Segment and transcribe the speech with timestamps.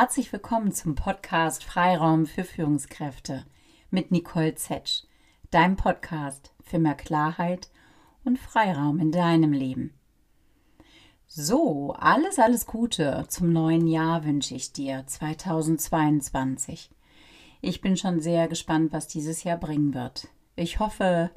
[0.00, 3.44] Herzlich willkommen zum Podcast Freiraum für Führungskräfte
[3.90, 5.02] mit Nicole Zetsch,
[5.50, 7.68] deinem Podcast für mehr Klarheit
[8.24, 9.92] und Freiraum in deinem Leben.
[11.26, 16.92] So, alles, alles Gute zum neuen Jahr wünsche ich dir 2022.
[17.60, 20.28] Ich bin schon sehr gespannt, was dieses Jahr bringen wird.
[20.54, 21.32] Ich hoffe,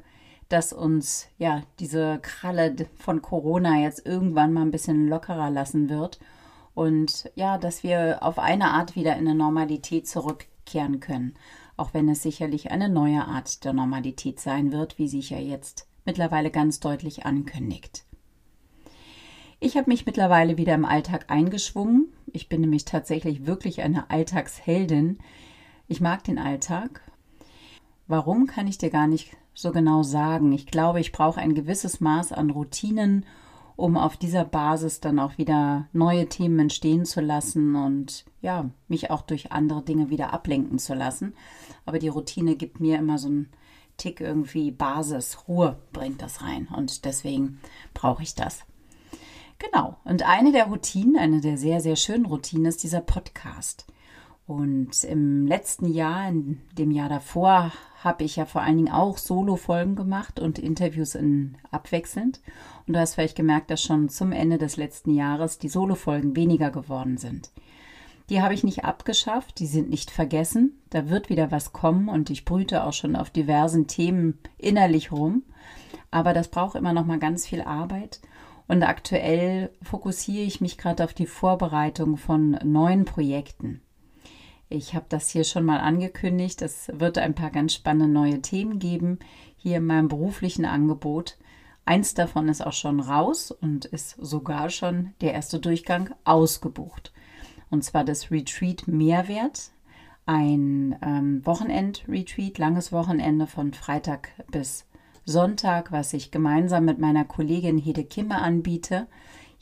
[0.48, 6.20] dass uns ja diese Kralle von Corona jetzt irgendwann mal ein bisschen lockerer lassen wird
[6.74, 11.34] und ja, dass wir auf eine Art wieder in eine Normalität zurückkehren können,
[11.76, 15.86] auch wenn es sicherlich eine neue Art der Normalität sein wird, wie sich ja jetzt
[16.04, 18.04] mittlerweile ganz deutlich ankündigt.
[19.60, 22.12] Ich habe mich mittlerweile wieder im Alltag eingeschwungen.
[22.32, 25.18] Ich bin nämlich tatsächlich wirklich eine Alltagsheldin.
[25.86, 27.02] Ich mag den Alltag.
[28.08, 30.52] Warum kann ich dir gar nicht so genau sagen.
[30.52, 33.26] Ich glaube, ich brauche ein gewisses Maß an Routinen
[33.82, 39.10] um auf dieser Basis dann auch wieder neue Themen entstehen zu lassen und ja, mich
[39.10, 41.34] auch durch andere Dinge wieder ablenken zu lassen.
[41.84, 43.48] Aber die Routine gibt mir immer so einen
[43.96, 47.58] Tick irgendwie Basis, Ruhe bringt das rein und deswegen
[47.92, 48.60] brauche ich das.
[49.58, 49.96] Genau.
[50.04, 53.86] Und eine der Routinen, eine der sehr, sehr schönen Routinen ist dieser Podcast.
[54.46, 57.72] Und im letzten Jahr, in dem Jahr davor,
[58.02, 62.40] habe ich ja vor allen Dingen auch Solo-Folgen gemacht und Interviews in abwechselnd.
[62.86, 66.70] Und du hast vielleicht gemerkt, dass schon zum Ende des letzten Jahres die Solo-Folgen weniger
[66.70, 67.50] geworden sind.
[68.28, 70.80] Die habe ich nicht abgeschafft, die sind nicht vergessen.
[70.90, 75.42] Da wird wieder was kommen und ich brüte auch schon auf diversen Themen innerlich rum.
[76.10, 78.20] Aber das braucht immer noch mal ganz viel Arbeit.
[78.68, 83.80] Und aktuell fokussiere ich mich gerade auf die Vorbereitung von neuen Projekten.
[84.72, 86.62] Ich habe das hier schon mal angekündigt.
[86.62, 89.18] Es wird ein paar ganz spannende neue Themen geben
[89.54, 91.36] hier in meinem beruflichen Angebot.
[91.84, 97.12] Eins davon ist auch schon raus und ist sogar schon der erste Durchgang ausgebucht.
[97.68, 99.72] Und zwar das Retreat Mehrwert.
[100.24, 104.86] Ein ähm, Wochenend-Retreat, langes Wochenende von Freitag bis
[105.26, 109.06] Sonntag, was ich gemeinsam mit meiner Kollegin Hede Kimme anbiete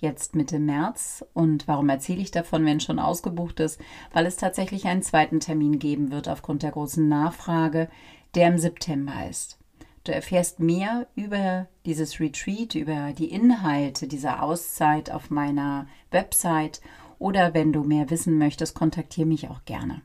[0.00, 1.24] jetzt Mitte März.
[1.34, 3.80] Und warum erzähle ich davon, wenn schon ausgebucht ist?
[4.12, 7.88] Weil es tatsächlich einen zweiten Termin geben wird aufgrund der großen Nachfrage,
[8.34, 9.58] der im September ist.
[10.04, 16.80] Du erfährst mehr über dieses Retreat, über die Inhalte dieser Auszeit auf meiner Website
[17.18, 20.00] oder wenn du mehr wissen möchtest, kontaktiere mich auch gerne.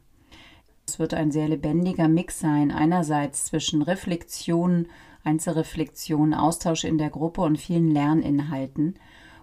[0.86, 4.88] Es wird ein sehr lebendiger Mix sein, einerseits zwischen Reflexion,
[5.24, 9.00] Einzelreflexion, Austausch in der Gruppe und vielen Lerninhalten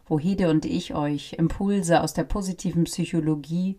[0.07, 3.77] wo Hede und ich euch Impulse aus der positiven Psychologie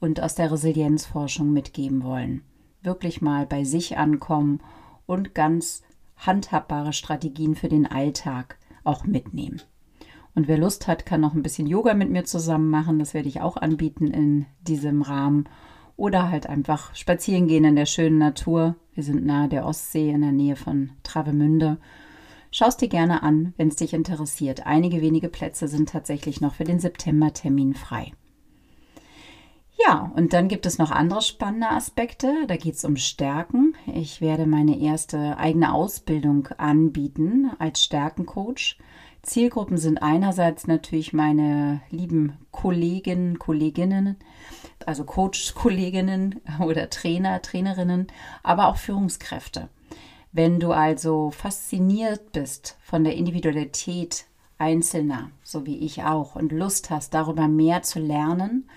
[0.00, 2.42] und aus der Resilienzforschung mitgeben wollen.
[2.82, 4.60] Wirklich mal bei sich ankommen
[5.06, 5.82] und ganz
[6.16, 9.62] handhabbare Strategien für den Alltag auch mitnehmen.
[10.34, 12.98] Und wer Lust hat, kann noch ein bisschen Yoga mit mir zusammen machen.
[12.98, 15.44] Das werde ich auch anbieten in diesem Rahmen.
[15.96, 18.76] Oder halt einfach spazieren gehen in der schönen Natur.
[18.94, 21.78] Wir sind nahe der Ostsee in der Nähe von Travemünde
[22.54, 24.66] Schau es dir gerne an, wenn es dich interessiert.
[24.66, 28.12] Einige wenige Plätze sind tatsächlich noch für den September-Termin frei.
[29.82, 32.30] Ja, und dann gibt es noch andere spannende Aspekte.
[32.46, 33.74] Da geht es um Stärken.
[33.86, 38.76] Ich werde meine erste eigene Ausbildung anbieten als Stärkencoach.
[39.22, 44.16] Zielgruppen sind einerseits natürlich meine lieben Kollegen, Kolleginnen,
[44.84, 48.08] also Coach-Kolleginnen oder Trainer, Trainerinnen,
[48.42, 49.70] aber auch Führungskräfte.
[50.32, 54.24] Wenn du also fasziniert bist von der Individualität
[54.56, 58.68] Einzelner, so wie ich auch, und Lust hast, darüber mehr zu lernen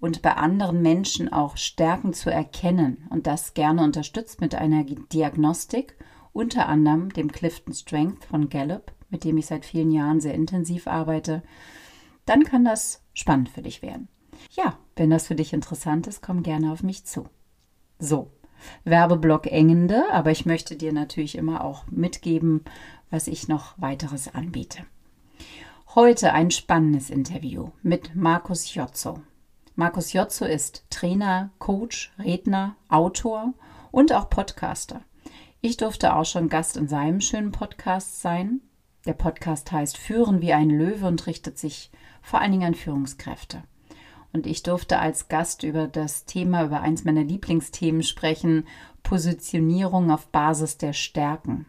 [0.00, 5.96] und bei anderen Menschen auch Stärken zu erkennen und das gerne unterstützt mit einer Diagnostik,
[6.32, 10.86] unter anderem dem Clifton Strength von Gallup, mit dem ich seit vielen Jahren sehr intensiv
[10.86, 11.42] arbeite,
[12.24, 14.08] dann kann das spannend für dich werden.
[14.52, 17.26] Ja, wenn das für dich interessant ist, komm gerne auf mich zu.
[17.98, 18.30] So,
[18.84, 22.64] Werbeblock engende, aber ich möchte dir natürlich immer auch mitgeben,
[23.10, 24.84] was ich noch weiteres anbiete.
[25.94, 29.20] Heute ein spannendes Interview mit Markus Jotzo.
[29.74, 33.52] Markus Jotzo ist Trainer, Coach, Redner, Autor
[33.90, 35.02] und auch Podcaster.
[35.60, 38.60] Ich durfte auch schon Gast in seinem schönen Podcast sein.
[39.06, 41.90] Der Podcast heißt Führen wie ein Löwe und richtet sich
[42.20, 43.62] vor allen Dingen an Führungskräfte.
[44.32, 48.66] Und ich durfte als Gast über das Thema, über eins meiner Lieblingsthemen sprechen,
[49.02, 51.66] Positionierung auf Basis der Stärken.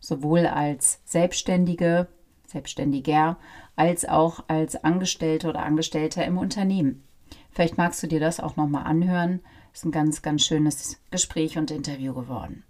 [0.00, 2.08] Sowohl als Selbstständige,
[2.46, 3.38] Selbstständiger,
[3.76, 7.04] als auch als Angestellte oder Angestellter im Unternehmen.
[7.50, 9.40] Vielleicht magst du dir das auch nochmal anhören.
[9.72, 12.64] Ist ein ganz, ganz schönes Gespräch und Interview geworden.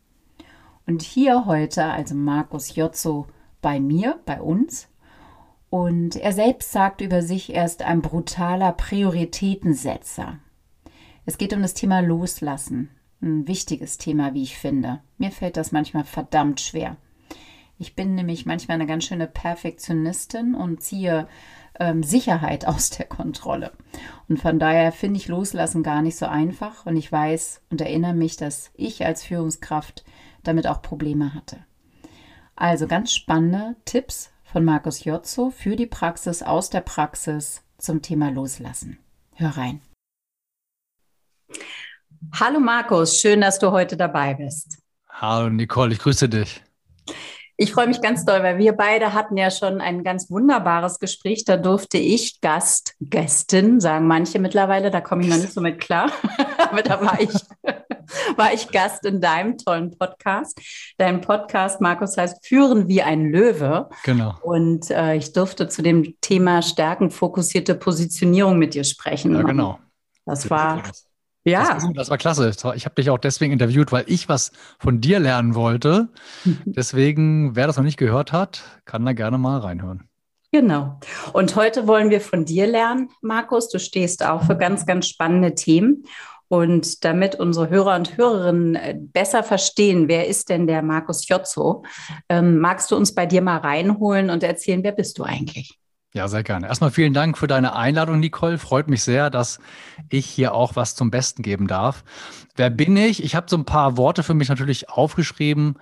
[0.86, 3.26] Und hier heute, also Markus Jotzo
[3.60, 4.88] bei mir, bei uns,
[5.72, 10.38] und er selbst sagt über sich, er ist ein brutaler Prioritätensetzer.
[11.24, 12.90] Es geht um das Thema Loslassen.
[13.22, 15.00] Ein wichtiges Thema, wie ich finde.
[15.16, 16.98] Mir fällt das manchmal verdammt schwer.
[17.78, 21.26] Ich bin nämlich manchmal eine ganz schöne Perfektionistin und ziehe
[21.80, 23.72] ähm, Sicherheit aus der Kontrolle.
[24.28, 26.84] Und von daher finde ich Loslassen gar nicht so einfach.
[26.84, 30.04] Und ich weiß und erinnere mich, dass ich als Führungskraft
[30.42, 31.64] damit auch Probleme hatte.
[32.56, 38.30] Also ganz spannende Tipps von Markus Jotzo für die Praxis aus der Praxis zum Thema
[38.30, 38.98] Loslassen.
[39.34, 39.80] Hör rein.
[42.38, 44.78] Hallo Markus, schön, dass du heute dabei bist.
[45.08, 46.62] Hallo Nicole, ich grüße dich.
[47.56, 51.44] Ich freue mich ganz doll, weil wir beide hatten ja schon ein ganz wunderbares Gespräch.
[51.44, 55.78] Da durfte ich Gast, Gästin, sagen manche mittlerweile, da komme ich noch nicht so mit
[55.78, 56.10] klar,
[56.58, 57.34] aber da war ich,
[58.36, 60.58] war ich Gast in deinem tollen Podcast.
[60.96, 63.90] Dein Podcast, Markus, heißt Führen wie ein Löwe.
[64.04, 64.34] Genau.
[64.42, 69.34] Und äh, ich durfte zu dem Thema stärkenfokussierte Positionierung mit dir sprechen.
[69.34, 69.78] Ja, genau.
[70.24, 70.82] Das war
[71.44, 71.74] ja.
[71.74, 72.50] Das war, das war klasse.
[72.74, 76.08] Ich habe dich auch deswegen interviewt, weil ich was von dir lernen wollte.
[76.64, 80.08] Deswegen, wer das noch nicht gehört hat, kann da gerne mal reinhören.
[80.52, 81.00] Genau.
[81.32, 83.70] Und heute wollen wir von dir lernen, Markus.
[83.70, 86.04] Du stehst auch für ganz, ganz spannende Themen.
[86.48, 91.82] Und damit unsere Hörer und Hörerinnen äh, besser verstehen, wer ist denn der Markus Jotzo,
[92.28, 95.78] ähm, magst du uns bei dir mal reinholen und erzählen, wer bist du eigentlich?
[96.14, 96.66] Ja, sehr gerne.
[96.66, 98.58] Erstmal vielen Dank für deine Einladung, Nicole.
[98.58, 99.60] Freut mich sehr, dass
[100.10, 102.04] ich hier auch was zum Besten geben darf.
[102.54, 103.24] Wer bin ich?
[103.24, 105.78] Ich habe so ein paar Worte für mich natürlich aufgeschrieben.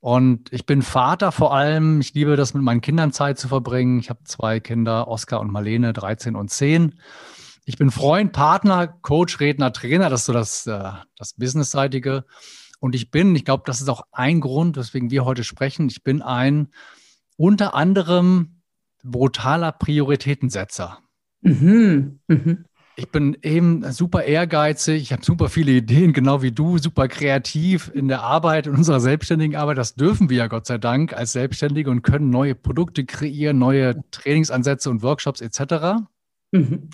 [0.00, 2.00] Und ich bin Vater vor allem.
[2.00, 4.00] Ich liebe das, mit meinen Kindern Zeit zu verbringen.
[4.00, 6.98] Ich habe zwei Kinder, Oskar und Marlene, 13 und 10.
[7.66, 10.08] Ich bin Freund, Partner, Coach, Redner, Trainer.
[10.08, 12.24] Das ist so das, äh, das Businessseitige.
[12.80, 15.90] Und ich bin, ich glaube, das ist auch ein Grund, weswegen wir heute sprechen.
[15.90, 16.68] Ich bin ein
[17.36, 18.53] unter anderem
[19.04, 20.98] brutaler Prioritätensetzer.
[21.42, 22.20] Mhm.
[22.26, 22.64] Mhm.
[22.96, 27.90] Ich bin eben super ehrgeizig, ich habe super viele Ideen, genau wie du, super kreativ
[27.92, 29.78] in der Arbeit, in unserer selbstständigen Arbeit.
[29.78, 34.00] Das dürfen wir ja Gott sei Dank als Selbstständige und können neue Produkte kreieren, neue
[34.12, 36.06] Trainingsansätze und Workshops etc.
[36.52, 36.90] Mhm.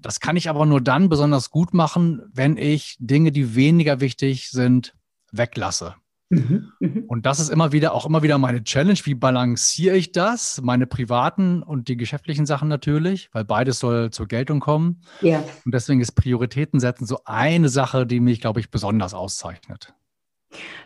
[0.00, 4.50] Das kann ich aber nur dann besonders gut machen, wenn ich Dinge, die weniger wichtig
[4.50, 4.94] sind,
[5.30, 5.94] weglasse.
[6.34, 7.04] Mhm, mhm.
[7.06, 8.98] Und das ist immer wieder auch immer wieder meine Challenge.
[9.04, 10.60] Wie balanciere ich das?
[10.62, 15.00] Meine privaten und die geschäftlichen Sachen natürlich, weil beides soll zur Geltung kommen.
[15.20, 15.42] Ja.
[15.64, 19.94] Und deswegen ist Prioritäten setzen so eine Sache, die mich, glaube ich, besonders auszeichnet.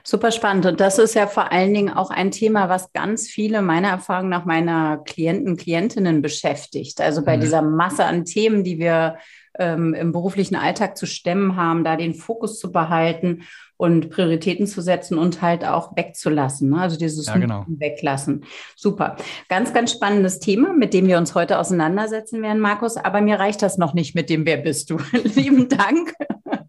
[0.02, 0.64] Super spannend.
[0.66, 4.28] Und das ist ja vor allen Dingen auch ein Thema, was ganz viele meiner Erfahrung
[4.28, 7.00] nach meiner Klienten, Klientinnen beschäftigt.
[7.00, 7.42] Also bei mhm.
[7.42, 9.18] dieser Masse an Themen, die wir
[9.58, 13.42] ähm, im beruflichen Alltag zu stemmen haben, da den Fokus zu behalten
[13.76, 16.70] und Prioritäten zu setzen und halt auch wegzulassen.
[16.70, 16.80] Ne?
[16.80, 17.64] Also dieses ja, genau.
[17.68, 18.44] Weglassen.
[18.76, 19.16] Super.
[19.48, 22.96] Ganz, ganz spannendes Thema, mit dem wir uns heute auseinandersetzen werden, Markus.
[22.96, 24.98] Aber mir reicht das noch nicht mit dem Wer bist du?
[25.22, 26.12] Lieben Dank.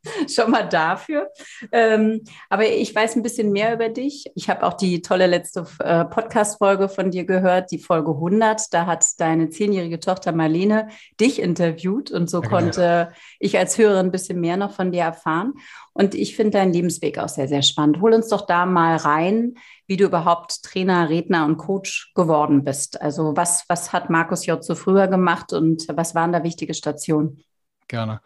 [0.27, 1.29] schon mal dafür.
[1.71, 4.25] Ähm, aber ich weiß ein bisschen mehr über dich.
[4.35, 8.73] Ich habe auch die tolle letzte äh, Podcast-Folge von dir gehört, die Folge 100.
[8.73, 12.55] Da hat deine zehnjährige Tochter Marlene dich interviewt und so ja, genau.
[12.55, 15.53] konnte ich als Hörerin ein bisschen mehr noch von dir erfahren.
[15.93, 17.99] Und ich finde deinen Lebensweg auch sehr, sehr spannend.
[18.01, 19.55] Hol uns doch da mal rein,
[19.85, 23.01] wie du überhaupt Trainer, Redner und Coach geworden bist.
[23.01, 24.63] Also was, was hat Markus J.
[24.63, 27.43] so früher gemacht und was waren da wichtige Stationen?
[27.87, 28.21] Gerne.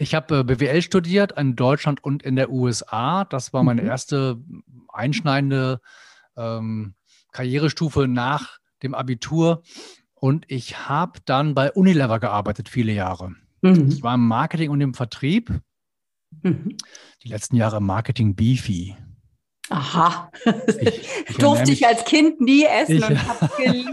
[0.00, 3.26] Ich habe äh, BWL studiert in Deutschland und in der USA.
[3.26, 3.88] Das war meine mhm.
[3.88, 4.38] erste
[4.88, 5.80] einschneidende
[6.38, 6.94] ähm,
[7.32, 9.62] Karrierestufe nach dem Abitur.
[10.14, 13.34] Und ich habe dann bei Unilever gearbeitet, viele Jahre.
[13.60, 13.88] Mhm.
[13.90, 15.52] Ich war im Marketing und im Vertrieb.
[16.42, 16.78] Mhm.
[17.22, 18.96] Die letzten Jahre im Marketing Beefy.
[19.68, 20.32] Aha.
[20.80, 23.90] Ich, ich Durfte ich als Kind nie essen ich, und habe geliebt.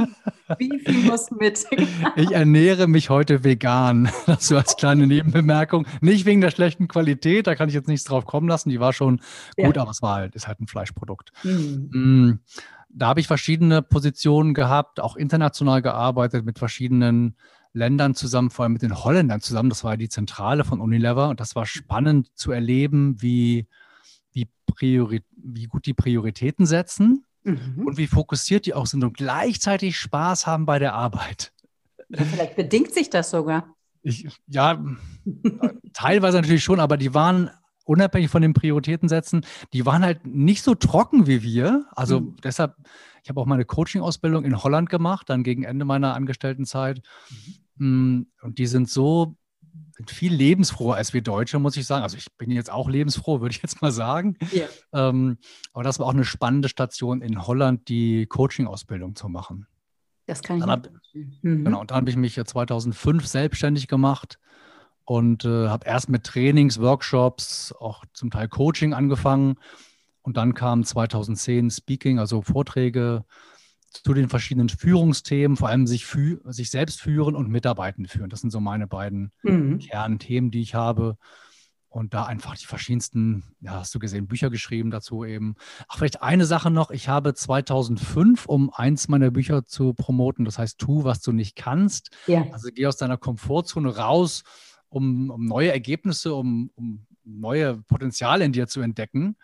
[0.57, 1.65] Wie viel muss mit?
[2.15, 4.09] ich ernähre mich heute vegan.
[4.25, 5.85] Das so als kleine Nebenbemerkung.
[6.01, 8.69] Nicht wegen der schlechten Qualität, da kann ich jetzt nichts drauf kommen lassen.
[8.69, 9.17] Die war schon
[9.57, 9.81] gut, ja.
[9.81, 11.31] aber es war halt, ist halt ein Fleischprodukt.
[11.43, 12.39] Mhm.
[12.89, 17.35] Da habe ich verschiedene Positionen gehabt, auch international gearbeitet mit verschiedenen
[17.73, 19.69] Ländern zusammen, vor allem mit den Holländern zusammen.
[19.69, 23.67] Das war die Zentrale von Unilever und das war spannend zu erleben, wie
[24.31, 27.87] wie, Priori wie gut die Prioritäten setzen mhm.
[27.87, 31.53] und wie fokussiert die auch sind und gleichzeitig Spaß haben bei der Arbeit.
[32.09, 33.75] Ja, vielleicht bedingt sich das sogar.
[34.03, 34.83] Ich, ja,
[35.93, 37.49] teilweise natürlich schon, aber die waren
[37.87, 41.85] unabhängig von den Prioritäten setzen, die waren halt nicht so trocken wie wir.
[41.95, 42.35] Also mhm.
[42.43, 42.75] deshalb,
[43.23, 47.01] ich habe auch meine Coaching-Ausbildung in Holland gemacht, dann gegen Ende meiner Angestelltenzeit.
[47.77, 48.27] Mhm.
[48.41, 49.36] Und die sind so
[49.91, 52.03] sind viel lebensfroher als wir Deutsche, muss ich sagen.
[52.03, 54.37] Also ich bin jetzt auch lebensfroh, würde ich jetzt mal sagen.
[54.51, 54.65] Ja.
[54.93, 55.37] Ähm,
[55.73, 59.67] aber das war auch eine spannende Station in Holland, die Coaching-Ausbildung zu machen.
[60.27, 61.63] Das kann ich dann hab, mhm.
[61.65, 64.39] Genau, und dann habe ich mich 2005 selbstständig gemacht
[65.05, 69.55] und äh, habe erst mit Trainings, Workshops, auch zum Teil Coaching angefangen.
[70.21, 73.23] Und dann kam 2010 Speaking, also Vorträge
[74.03, 78.29] zu den verschiedenen Führungsthemen, vor allem sich, fü sich selbst führen und Mitarbeitende führen.
[78.29, 79.79] Das sind so meine beiden mhm.
[79.79, 81.17] Kernthemen, die ich habe.
[81.89, 85.55] Und da einfach die verschiedensten, ja, hast du gesehen, Bücher geschrieben dazu eben.
[85.87, 86.91] Ach, vielleicht eine Sache noch.
[86.91, 91.55] Ich habe 2005, um eins meiner Bücher zu promoten, das heißt, tu, was du nicht
[91.55, 92.11] kannst.
[92.27, 92.45] Ja.
[92.51, 94.43] Also geh aus deiner Komfortzone raus
[94.89, 99.37] um, um neue Ergebnisse, um, um neue Potenziale in dir zu entdecken.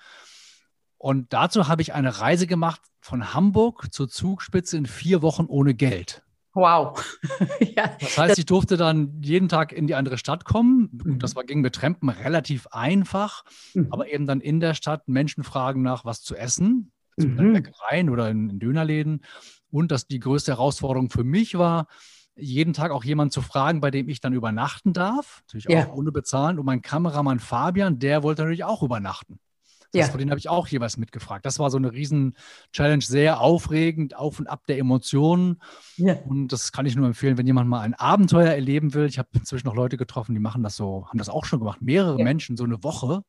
[1.03, 5.73] Und dazu habe ich eine Reise gemacht von Hamburg zur Zugspitze in vier Wochen ohne
[5.73, 6.23] Geld.
[6.53, 6.97] Wow.
[7.75, 11.01] ja, das heißt, ich durfte dann jeden Tag in die andere Stadt kommen.
[11.03, 11.19] Mhm.
[11.19, 13.43] Das war, ging mit Trampen relativ einfach,
[13.73, 13.87] mhm.
[13.89, 17.39] aber eben dann in der Stadt Menschen fragen nach, was zu essen, also mhm.
[17.39, 19.25] in Bäckereien oder in, in Dönerläden.
[19.71, 21.87] Und dass die größte Herausforderung für mich war,
[22.37, 25.91] jeden Tag auch jemanden zu fragen, bei dem ich dann übernachten darf, natürlich auch ja.
[25.91, 26.59] ohne bezahlen.
[26.59, 29.41] Und mein Kameramann Fabian, der wollte natürlich auch übernachten.
[29.93, 30.11] Das ja.
[30.11, 31.45] Von denen habe ich auch jeweils mitgefragt.
[31.45, 35.61] Das war so eine Riesen-Challenge, sehr aufregend, auf und ab der Emotionen.
[35.97, 36.15] Ja.
[36.27, 39.05] Und das kann ich nur empfehlen, wenn jemand mal ein Abenteuer erleben will.
[39.05, 41.81] Ich habe inzwischen noch Leute getroffen, die machen das so, haben das auch schon gemacht.
[41.81, 42.23] Mehrere ja.
[42.23, 43.23] Menschen so eine Woche,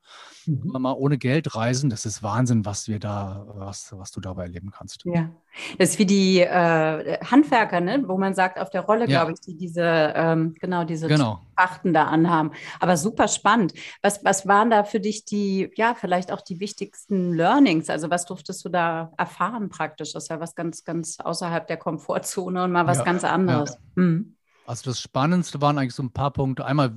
[0.46, 0.72] mhm.
[0.80, 1.90] mal ohne Geld reisen.
[1.90, 5.04] Das ist Wahnsinn, was wir da, was, was du dabei erleben kannst.
[5.04, 5.30] Ja.
[5.78, 8.02] Das ist wie die äh, Handwerker, ne?
[8.06, 11.40] wo man sagt, auf der Rolle, glaube ich, die diese, ähm, genau, diese genau.
[11.56, 12.50] Trachten da anhaben.
[12.80, 13.72] Aber super spannend.
[14.02, 17.88] Was, was waren da für dich die, ja, vielleicht auch die wichtigsten Learnings?
[17.88, 20.12] Also was durftest du da erfahren praktisch?
[20.12, 23.72] Das ist ja was ganz, ganz außerhalb der Komfortzone und mal was ja, ganz anderes.
[23.96, 24.02] Ja.
[24.02, 24.36] Mhm.
[24.66, 26.64] Also das Spannendste waren eigentlich so ein paar Punkte.
[26.64, 26.92] Einmal,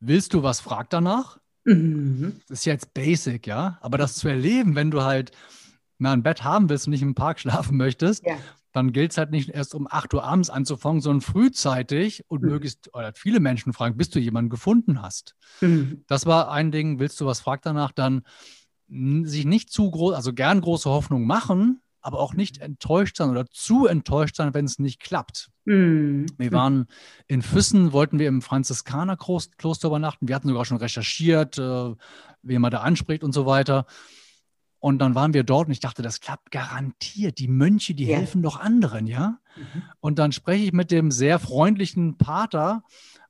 [0.00, 1.38] willst du was, frag danach.
[1.64, 2.40] Mhm.
[2.48, 3.78] Das ist ja jetzt basic, ja.
[3.80, 5.32] Aber das zu erleben, wenn du halt
[5.98, 8.36] na, ein Bett haben willst und nicht im Park schlafen möchtest, ja
[8.72, 12.50] dann gilt es halt nicht erst um 8 Uhr abends anzufangen, sondern frühzeitig und mhm.
[12.50, 15.36] möglichst oder viele Menschen fragen, bis du jemanden gefunden hast.
[15.60, 16.04] Mhm.
[16.06, 18.22] Das war ein Ding, willst du was, frag danach, dann
[18.88, 23.46] sich nicht zu groß, also gern große Hoffnung machen, aber auch nicht enttäuscht sein oder
[23.50, 25.50] zu enttäuscht sein, wenn es nicht klappt.
[25.64, 26.26] Mhm.
[26.38, 26.86] Wir waren
[27.26, 30.28] in Füssen, wollten wir im Franziskanerkloster übernachten.
[30.28, 31.94] Wir hatten sogar schon recherchiert, äh,
[32.42, 33.86] wie man da anspricht und so weiter.
[34.80, 37.38] Und dann waren wir dort und ich dachte, das klappt garantiert.
[37.38, 38.18] Die Mönche, die ja.
[38.18, 39.38] helfen doch anderen, ja.
[39.56, 39.82] Mhm.
[40.00, 42.84] Und dann spreche ich mit dem sehr freundlichen Pater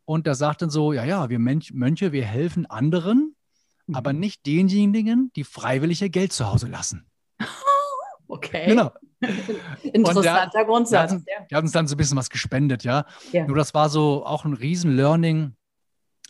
[0.04, 3.34] und der sagt dann so: Ja, ja, wir Mönche, wir helfen anderen,
[3.86, 3.94] mhm.
[3.94, 7.06] aber nicht denjenigen, die freiwillig ihr Geld zu Hause lassen.
[8.30, 8.66] Okay.
[8.66, 8.92] Genau.
[9.82, 11.10] Interessanter der, Grundsatz.
[11.10, 13.06] Der, der, hat uns dann so ein bisschen was gespendet, ja.
[13.32, 13.46] ja.
[13.46, 15.56] Nur das war so auch ein Riesen-Learning,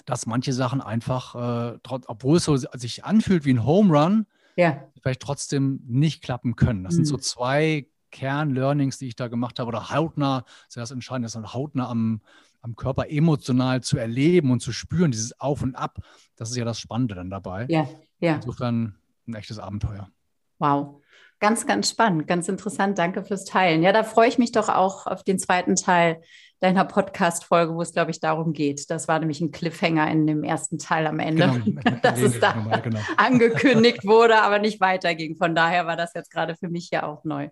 [0.07, 1.35] dass manche Sachen einfach,
[1.75, 4.27] äh, obwohl es so sich anfühlt wie ein Home Run,
[4.59, 4.83] ja.
[5.01, 6.85] vielleicht trotzdem nicht klappen können.
[6.85, 6.97] Das mhm.
[6.97, 11.31] sind so zwei Kern-Learnings, die ich da gemacht habe, oder hautnah, das ist das Entscheidende,
[11.31, 12.23] das hautnah am,
[12.61, 15.99] am Körper emotional zu erleben und zu spüren, dieses Auf und Ab.
[16.37, 17.67] Das ist ja das Spannende dann dabei.
[17.69, 17.89] Ja,
[18.19, 18.37] ja.
[18.37, 20.11] Insofern ein echtes Abenteuer.
[20.59, 21.03] Wow.
[21.39, 22.99] Ganz, ganz spannend, ganz interessant.
[22.99, 23.85] Danke fürs Teilen.
[23.85, 26.21] Ja, da freue ich mich doch auch auf den zweiten Teil
[26.61, 28.91] deiner Podcast-Folge, wo es, glaube ich, darum geht.
[28.91, 32.53] Das war nämlich ein Cliffhanger in dem ersten Teil am Ende, genau, dass es da
[32.83, 33.01] genau.
[33.17, 35.37] angekündigt wurde, aber nicht weiterging.
[35.37, 37.49] Von daher war das jetzt gerade für mich ja auch neu.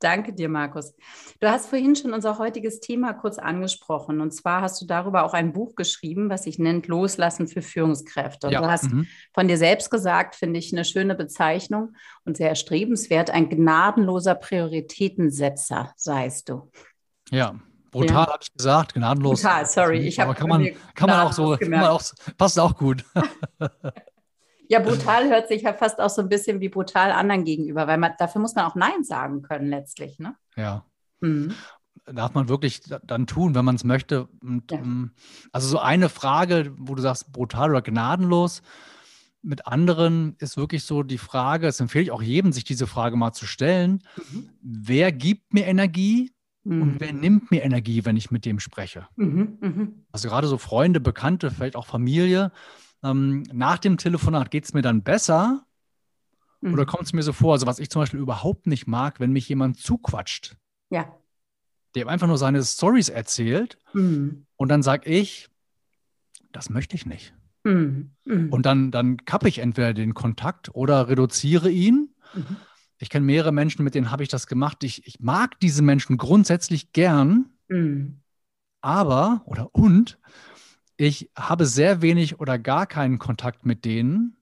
[0.00, 0.94] Danke dir, Markus.
[1.40, 4.20] Du hast vorhin schon unser heutiges Thema kurz angesprochen.
[4.20, 8.48] Und zwar hast du darüber auch ein Buch geschrieben, was sich nennt Loslassen für Führungskräfte.
[8.48, 8.60] Und ja.
[8.60, 9.06] du hast mhm.
[9.32, 11.94] von dir selbst gesagt, finde ich eine schöne Bezeichnung
[12.26, 16.70] und sehr erstrebenswert, ein gnadenloser Prioritätensetzer seist du.
[17.30, 17.58] Ja,
[17.94, 18.26] Brutal ja.
[18.26, 19.40] habe ich gesagt, gnadenlos.
[19.40, 19.98] Brutal, sorry.
[19.98, 22.02] Ich aber kann man, kann man auch so, man auch,
[22.36, 23.04] passt auch gut.
[24.68, 27.98] ja, brutal hört sich ja fast auch so ein bisschen wie brutal anderen gegenüber, weil
[27.98, 30.34] man, dafür muss man auch Nein sagen können letztlich, ne?
[30.56, 30.84] Ja.
[31.20, 31.54] Mhm.
[32.06, 34.26] Darf man wirklich dann tun, wenn man es möchte.
[34.42, 34.78] Und, ja.
[34.78, 35.12] Ähm,
[35.52, 38.62] also so eine Frage, wo du sagst, brutal oder gnadenlos,
[39.40, 43.16] mit anderen ist wirklich so die Frage, es empfehle ich auch jedem, sich diese Frage
[43.16, 44.50] mal zu stellen, mhm.
[44.60, 46.33] wer gibt mir Energie
[46.64, 46.82] Mhm.
[46.82, 49.06] Und wer nimmt mir Energie, wenn ich mit dem spreche?
[49.16, 49.88] Mhm, mh.
[50.12, 52.52] Also gerade so Freunde, Bekannte, vielleicht auch Familie.
[53.02, 55.66] Ähm, nach dem Telefonat geht es mir dann besser
[56.62, 56.72] mhm.
[56.72, 59.32] oder kommt es mir so vor, also was ich zum Beispiel überhaupt nicht mag, wenn
[59.32, 60.56] mich jemand zuquatscht.
[60.90, 61.14] Ja.
[61.94, 64.46] Der einfach nur seine Stories erzählt mhm.
[64.56, 65.48] und dann sage ich,
[66.52, 67.34] das möchte ich nicht.
[67.64, 68.10] Mhm.
[68.24, 68.48] Mhm.
[68.50, 72.14] Und dann, dann kappe ich entweder den Kontakt oder reduziere ihn.
[72.34, 72.56] Mhm.
[72.98, 74.84] Ich kenne mehrere Menschen, mit denen habe ich das gemacht.
[74.84, 78.20] Ich, ich mag diese Menschen grundsätzlich gern, mhm.
[78.80, 80.18] aber oder und
[80.96, 84.36] ich habe sehr wenig oder gar keinen Kontakt mit denen,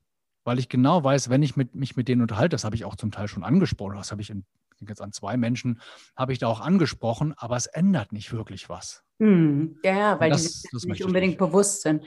[0.45, 2.97] weil ich genau weiß, wenn ich mit, mich mit denen unterhalte, das habe ich auch
[2.97, 4.45] zum Teil schon angesprochen, das habe ich in
[4.83, 5.81] denke jetzt an zwei Menschen,
[6.17, 9.03] habe ich da auch angesprochen, aber es ändert nicht wirklich was.
[9.21, 11.39] Hm, ja, weil das, die nicht unbedingt nicht.
[11.39, 12.05] bewusst sind.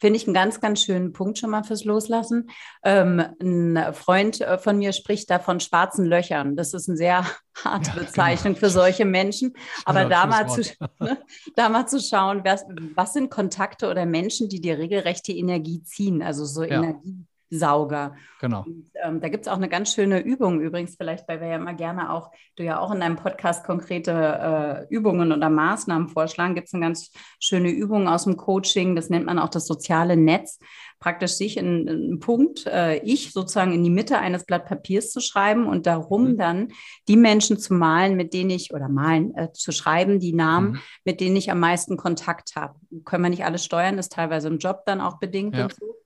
[0.00, 2.50] Finde ich einen ganz, ganz schönen Punkt schon mal fürs Loslassen.
[2.82, 6.56] Ähm, ein Freund äh, von mir spricht da von schwarzen Löchern.
[6.56, 7.24] Das ist eine sehr
[7.64, 8.66] harte ja, Bezeichnung genau.
[8.66, 9.52] für solche Menschen.
[9.84, 10.62] Aber da mal, zu,
[10.98, 11.18] ne,
[11.54, 12.64] da mal zu schauen, was,
[12.96, 16.82] was sind Kontakte oder Menschen, die dir regelrecht die Energie ziehen, also so ja.
[16.82, 18.16] Energie Sauger.
[18.40, 18.64] Genau.
[18.66, 21.56] Und, ähm, da gibt es auch eine ganz schöne Übung übrigens, vielleicht, weil wir ja
[21.56, 26.54] immer gerne auch, du ja auch in deinem Podcast konkrete äh, Übungen oder Maßnahmen vorschlagen,
[26.54, 30.16] gibt es eine ganz schöne Übung aus dem Coaching, das nennt man auch das soziale
[30.16, 30.58] Netz,
[30.98, 35.20] praktisch sich in, einen Punkt, äh, ich sozusagen in die Mitte eines Blatt Papiers zu
[35.20, 36.38] schreiben und darum mhm.
[36.38, 36.68] dann
[37.06, 40.80] die Menschen zu malen, mit denen ich, oder malen, äh, zu schreiben, die Namen, mhm.
[41.04, 42.74] mit denen ich am meisten Kontakt habe.
[43.04, 45.64] Können wir nicht alles steuern, ist teilweise im Job dann auch bedingt ja.
[45.64, 45.96] und so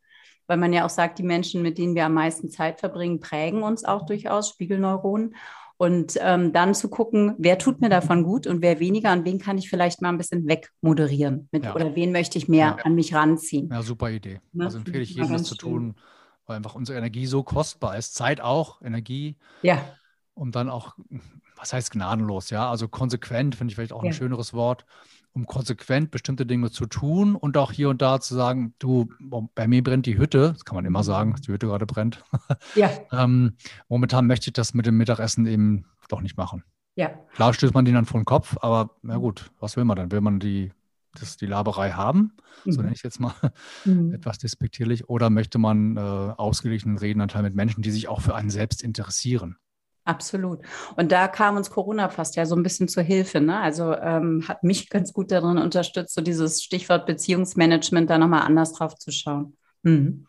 [0.50, 3.62] weil man ja auch sagt, die Menschen, mit denen wir am meisten Zeit verbringen, prägen
[3.62, 5.36] uns auch durchaus, Spiegelneuronen.
[5.76, 9.38] Und ähm, dann zu gucken, wer tut mir davon gut und wer weniger und wen
[9.38, 11.74] kann ich vielleicht mal ein bisschen wegmoderieren mit, ja.
[11.76, 12.84] oder wen möchte ich mehr ja.
[12.84, 13.68] an mich ranziehen.
[13.70, 14.40] Ja, super Idee.
[14.52, 14.64] Ne?
[14.64, 15.94] Also empfehle ich jedem, das zu tun,
[16.46, 18.16] weil einfach unsere Energie so kostbar ist.
[18.16, 19.38] Zeit auch, Energie.
[19.62, 19.80] Ja.
[20.34, 20.96] Und dann auch,
[21.54, 22.68] was heißt gnadenlos, ja?
[22.68, 24.10] Also konsequent finde ich vielleicht auch ja.
[24.10, 24.84] ein schöneres Wort
[25.32, 29.08] um konsequent bestimmte Dinge zu tun und auch hier und da zu sagen, du,
[29.54, 32.22] bei mir brennt die Hütte, das kann man immer sagen, die Hütte gerade brennt.
[32.74, 32.90] Ja.
[33.12, 33.56] ähm,
[33.88, 36.64] momentan möchte ich das mit dem Mittagessen eben doch nicht machen.
[36.94, 37.08] Ja.
[37.34, 40.12] Klar stößt man den dann vor den Kopf, aber na gut, was will man dann?
[40.12, 40.72] Will man die,
[41.14, 42.32] das, die Laberei haben,
[42.64, 42.72] mhm.
[42.72, 43.34] so nenne ich es jetzt mal
[43.84, 44.12] mhm.
[44.14, 48.50] etwas despektierlich, oder möchte man äh, ausgeglichenen Redenanteil mit Menschen, die sich auch für einen
[48.50, 49.56] selbst interessieren?
[50.10, 50.58] Absolut.
[50.96, 53.40] Und da kam uns Corona fast ja so ein bisschen zur Hilfe.
[53.40, 53.60] Ne?
[53.60, 58.72] Also ähm, hat mich ganz gut darin unterstützt, so dieses Stichwort Beziehungsmanagement da nochmal anders
[58.72, 59.56] drauf zu schauen.
[59.84, 60.26] Mhm.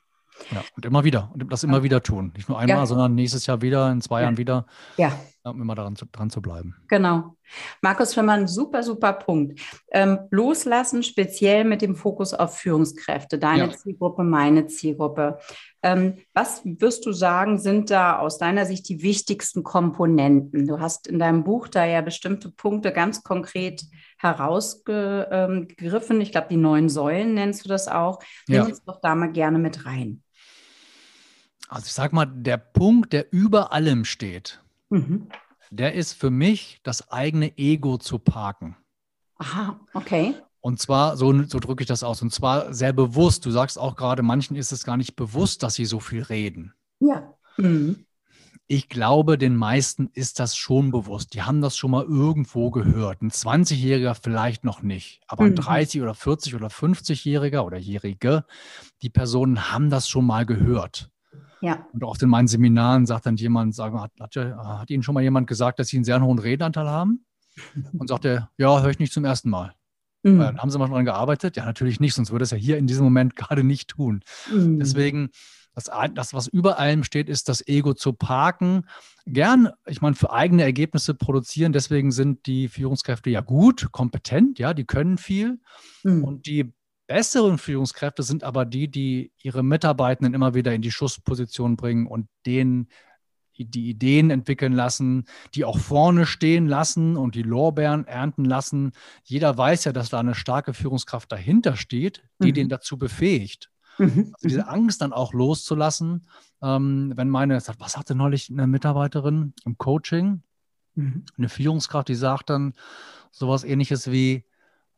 [0.51, 1.29] Ja, und immer wieder.
[1.33, 2.33] Und das immer wieder tun.
[2.35, 2.85] Nicht nur einmal, ja.
[2.85, 4.23] sondern nächstes Jahr wieder, in zwei ja.
[4.23, 4.65] Jahren wieder.
[4.97, 5.11] Ja.
[5.43, 6.75] Um immer daran zu, dran zu bleiben.
[6.87, 7.35] Genau.
[7.81, 9.59] Markus Schwimmer, ein super, super Punkt.
[9.91, 13.71] Ähm, loslassen, speziell mit dem Fokus auf Führungskräfte, deine ja.
[13.71, 15.39] Zielgruppe, meine Zielgruppe.
[15.81, 20.67] Ähm, was wirst du sagen, sind da aus deiner Sicht die wichtigsten Komponenten?
[20.67, 23.83] Du hast in deinem Buch da ja bestimmte Punkte ganz konkret
[24.19, 26.21] herausgegriffen.
[26.21, 28.19] Ich glaube, die neun Säulen nennst du das auch.
[28.47, 28.65] Nimm ja.
[28.65, 30.21] uns doch da mal gerne mit rein.
[31.71, 35.29] Also ich sage mal, der Punkt, der über allem steht, mhm.
[35.69, 38.75] der ist für mich, das eigene Ego zu parken.
[39.37, 40.35] Aha, okay.
[40.59, 43.45] Und zwar, so, so drücke ich das aus, und zwar sehr bewusst.
[43.45, 46.73] Du sagst auch gerade, manchen ist es gar nicht bewusst, dass sie so viel reden.
[46.99, 47.33] Ja.
[47.55, 48.05] Mhm.
[48.67, 51.33] Ich glaube, den meisten ist das schon bewusst.
[51.33, 53.21] Die haben das schon mal irgendwo gehört.
[53.21, 55.55] Ein 20-Jähriger vielleicht noch nicht, aber ein mhm.
[55.55, 58.43] 30 oder 40 oder 50-Jähriger oder Jährige,
[59.01, 61.10] die Personen haben das schon mal gehört.
[61.61, 61.87] Ja.
[61.93, 65.21] Und oft in meinen Seminaren sagt dann jemand, sagen, hat, hat, hat Ihnen schon mal
[65.21, 67.25] jemand gesagt, dass Sie einen sehr hohen Redenanteil haben?
[67.97, 69.73] Und sagt er, ja, höre ich nicht zum ersten Mal.
[70.23, 70.39] Mhm.
[70.39, 71.57] Dann haben sie mal daran gearbeitet?
[71.57, 74.21] Ja, natürlich nicht, sonst würde es ja hier in diesem Moment gerade nicht tun.
[74.51, 74.79] Mhm.
[74.79, 75.29] Deswegen,
[75.73, 78.85] das, das, was über allem steht, ist das Ego zu parken.
[79.25, 81.73] Gern, ich meine, für eigene Ergebnisse produzieren.
[81.73, 85.59] Deswegen sind die Führungskräfte ja gut, kompetent, ja, die können viel.
[86.03, 86.23] Mhm.
[86.23, 86.73] Und die
[87.11, 92.29] besseren Führungskräfte sind aber die, die ihre Mitarbeitenden immer wieder in die Schussposition bringen und
[92.45, 92.87] denen
[93.57, 98.93] die Ideen entwickeln lassen, die auch vorne stehen lassen und die Lorbeeren ernten lassen.
[99.25, 102.53] Jeder weiß ja, dass da eine starke Führungskraft dahinter steht, die mhm.
[102.53, 103.69] den dazu befähigt.
[103.97, 104.31] Mhm.
[104.33, 104.69] Also diese mhm.
[104.69, 106.27] Angst dann auch loszulassen,
[106.63, 110.43] ähm, wenn meine, was hatte neulich eine Mitarbeiterin im Coaching?
[110.95, 111.25] Mhm.
[111.37, 112.73] Eine Führungskraft, die sagt dann
[113.31, 114.45] sowas ähnliches wie,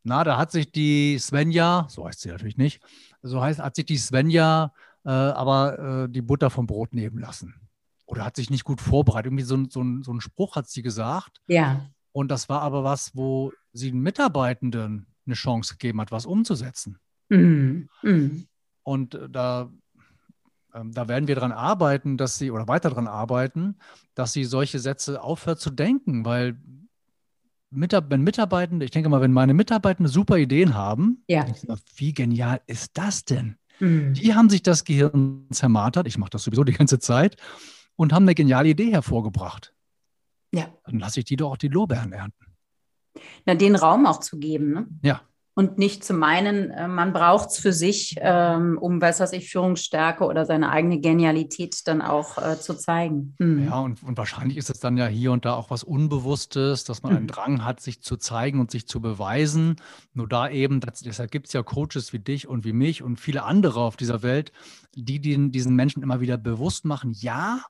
[0.03, 2.81] na, da hat sich die Svenja, so heißt sie natürlich nicht,
[3.21, 4.73] so heißt, hat sich die Svenja
[5.05, 7.55] äh, aber äh, die Butter vom Brot nehmen lassen
[8.05, 9.27] oder hat sich nicht gut vorbereitet.
[9.27, 11.41] Irgendwie so, so, so einen Spruch hat sie gesagt.
[11.47, 11.89] Ja.
[12.11, 16.99] Und das war aber was, wo sie den Mitarbeitenden eine Chance gegeben hat, was umzusetzen.
[17.29, 17.89] Mhm.
[18.01, 18.47] Mhm.
[18.83, 19.71] Und äh, da,
[20.73, 23.77] ähm, da werden wir daran arbeiten, dass sie, oder weiter daran arbeiten,
[24.15, 26.57] dass sie solche Sätze aufhört zu denken, weil
[27.75, 31.45] wenn Mitarbeitende, ich denke mal, wenn meine Mitarbeitende super Ideen haben, ja.
[31.95, 33.57] wie genial ist das denn?
[33.79, 34.13] Mhm.
[34.13, 37.37] Die haben sich das Gehirn zermartert, ich mache das sowieso die ganze Zeit,
[37.95, 39.73] und haben eine geniale Idee hervorgebracht.
[40.53, 40.67] Ja.
[40.85, 42.45] Dann lasse ich die doch auch die Lorbeeren ernten.
[43.45, 44.87] Na, den Raum auch zu geben, ne?
[45.03, 45.21] Ja.
[45.55, 49.51] Und nicht zu meinen, äh, man braucht es für sich, ähm, um, was weiß ich,
[49.51, 53.35] Führungsstärke oder seine eigene Genialität dann auch äh, zu zeigen.
[53.37, 53.65] Mhm.
[53.65, 57.03] Ja, und, und wahrscheinlich ist es dann ja hier und da auch was Unbewusstes, dass
[57.03, 57.17] man mhm.
[57.17, 59.75] einen Drang hat, sich zu zeigen und sich zu beweisen.
[60.13, 63.19] Nur da eben, das, deshalb gibt es ja Coaches wie dich und wie mich und
[63.19, 64.51] viele andere auf dieser Welt,
[64.95, 67.61] die den, diesen Menschen immer wieder bewusst machen, ja,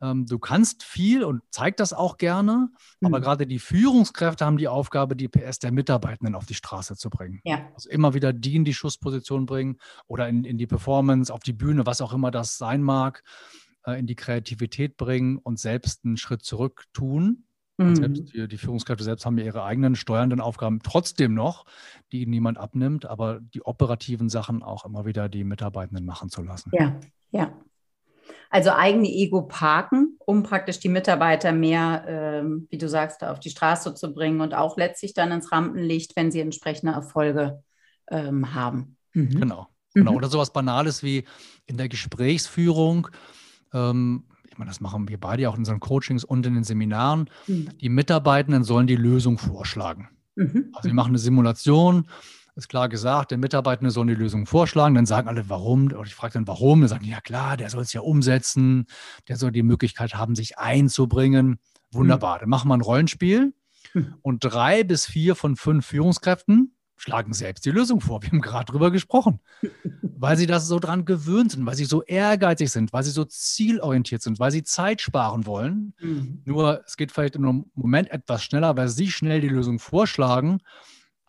[0.00, 3.06] du kannst viel und zeig das auch gerne, mhm.
[3.06, 7.10] aber gerade die Führungskräfte haben die Aufgabe, die PS der Mitarbeitenden auf die Straße zu
[7.10, 7.40] bringen.
[7.44, 7.68] Ja.
[7.74, 11.52] Also immer wieder die in die Schussposition bringen oder in, in die Performance, auf die
[11.52, 13.22] Bühne, was auch immer das sein mag,
[13.84, 17.44] äh, in die Kreativität bringen und selbst einen Schritt zurück tun.
[17.76, 17.96] Mhm.
[17.96, 21.64] Selbst die, die, Führungskräfte selbst haben ja ihre eigenen steuernden Aufgaben trotzdem noch,
[22.12, 26.42] die ihnen niemand abnimmt, aber die operativen Sachen auch immer wieder die Mitarbeitenden machen zu
[26.42, 26.70] lassen.
[26.74, 27.52] Ja, ja.
[28.50, 33.50] Also eigene Ego parken, um praktisch die Mitarbeiter mehr, ähm, wie du sagst, auf die
[33.50, 37.62] Straße zu bringen und auch letztlich dann ins Rampenlicht, wenn sie entsprechende Erfolge
[38.10, 38.96] ähm, haben.
[39.14, 39.30] Mhm.
[39.30, 39.68] Genau.
[39.94, 40.10] genau.
[40.10, 40.16] Mhm.
[40.16, 41.24] Oder sowas Banales wie
[41.66, 43.08] in der Gesprächsführung.
[43.72, 47.30] Ähm, ich meine, das machen wir beide auch in unseren Coachings und in den Seminaren.
[47.46, 47.68] Mhm.
[47.80, 50.08] Die Mitarbeitenden sollen die Lösung vorschlagen.
[50.34, 50.70] Mhm.
[50.72, 52.08] Also wir machen eine Simulation
[52.56, 54.94] ist klar gesagt, der Mitarbeitende soll die Lösung vorschlagen.
[54.94, 55.92] Dann sagen alle, warum?
[55.92, 56.80] Und ich frage dann, warum?
[56.80, 58.86] Dann sagen die, ja klar, der soll es ja umsetzen.
[59.28, 61.58] Der soll die Möglichkeit haben, sich einzubringen.
[61.92, 62.36] Wunderbar.
[62.36, 62.40] Mhm.
[62.40, 63.54] Dann machen wir ein Rollenspiel.
[63.94, 64.14] Mhm.
[64.22, 68.22] Und drei bis vier von fünf Führungskräften schlagen selbst die Lösung vor.
[68.22, 69.40] Wir haben gerade drüber gesprochen,
[70.02, 73.24] weil sie das so dran gewöhnt sind, weil sie so ehrgeizig sind, weil sie so
[73.24, 75.94] zielorientiert sind, weil sie Zeit sparen wollen.
[76.00, 76.42] Mhm.
[76.44, 80.60] Nur es geht vielleicht im Moment etwas schneller, weil sie schnell die Lösung vorschlagen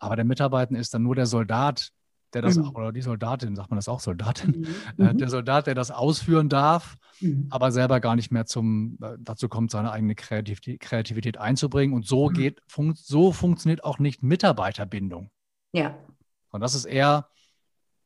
[0.02, 1.92] aber der Mitarbeiter ist dann nur der Soldat,
[2.34, 2.70] der das, mhm.
[2.70, 5.04] oder die Soldatin, sagt man das auch, Soldatin, mhm.
[5.06, 7.46] äh, der Soldat, der das ausführen darf, mhm.
[7.50, 11.94] aber selber gar nicht mehr zum, äh, dazu kommt, seine eigene Kreativität, Kreativität einzubringen.
[11.94, 12.34] Und so mhm.
[12.34, 15.30] geht, fun so funktioniert auch nicht Mitarbeiterbindung.
[15.72, 15.96] Ja.
[16.50, 17.28] Und das ist eher,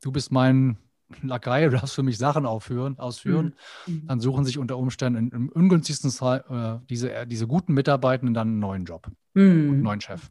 [0.03, 0.77] du bist mein
[1.23, 3.55] Lakai, du darfst für mich Sachen aufführen, ausführen,
[3.87, 3.93] mhm.
[3.93, 4.07] Mhm.
[4.07, 8.49] dann suchen sich unter Umständen im ungünstigsten Fall äh, diese, äh, diese guten Mitarbeitenden dann
[8.49, 10.29] einen neuen Job, einen neuen Chef.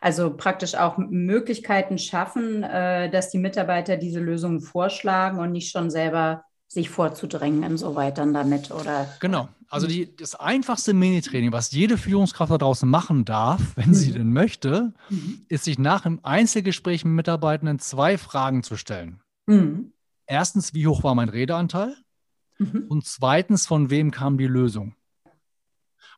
[0.00, 5.90] Also praktisch auch Möglichkeiten schaffen, äh, dass die Mitarbeiter diese Lösungen vorschlagen und nicht schon
[5.90, 9.08] selber sich vorzudrängen insoweit dann damit, oder?
[9.20, 9.48] Genau.
[9.70, 13.94] Also die, das einfachste Minitraining, was jede Führungskraft da draußen machen darf, wenn mhm.
[13.94, 15.42] sie denn möchte, mhm.
[15.48, 19.20] ist sich nach einem Einzelgespräch mit Mitarbeitenden zwei Fragen zu stellen.
[19.46, 19.92] Mhm.
[20.26, 21.96] Erstens, wie hoch war mein Redeanteil?
[22.58, 22.86] Mhm.
[22.88, 24.94] Und zweitens, von wem kam die Lösung?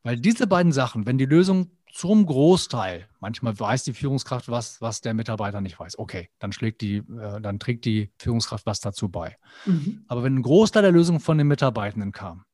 [0.03, 5.01] Weil diese beiden Sachen, wenn die Lösung zum Großteil, manchmal weiß die Führungskraft was, was
[5.01, 5.99] der Mitarbeiter nicht weiß.
[5.99, 9.37] Okay, dann schlägt die, äh, dann trägt die Führungskraft was dazu bei.
[9.67, 10.05] Mhm.
[10.09, 12.45] Aber wenn ein Großteil der Lösung von den Mitarbeitenden kam,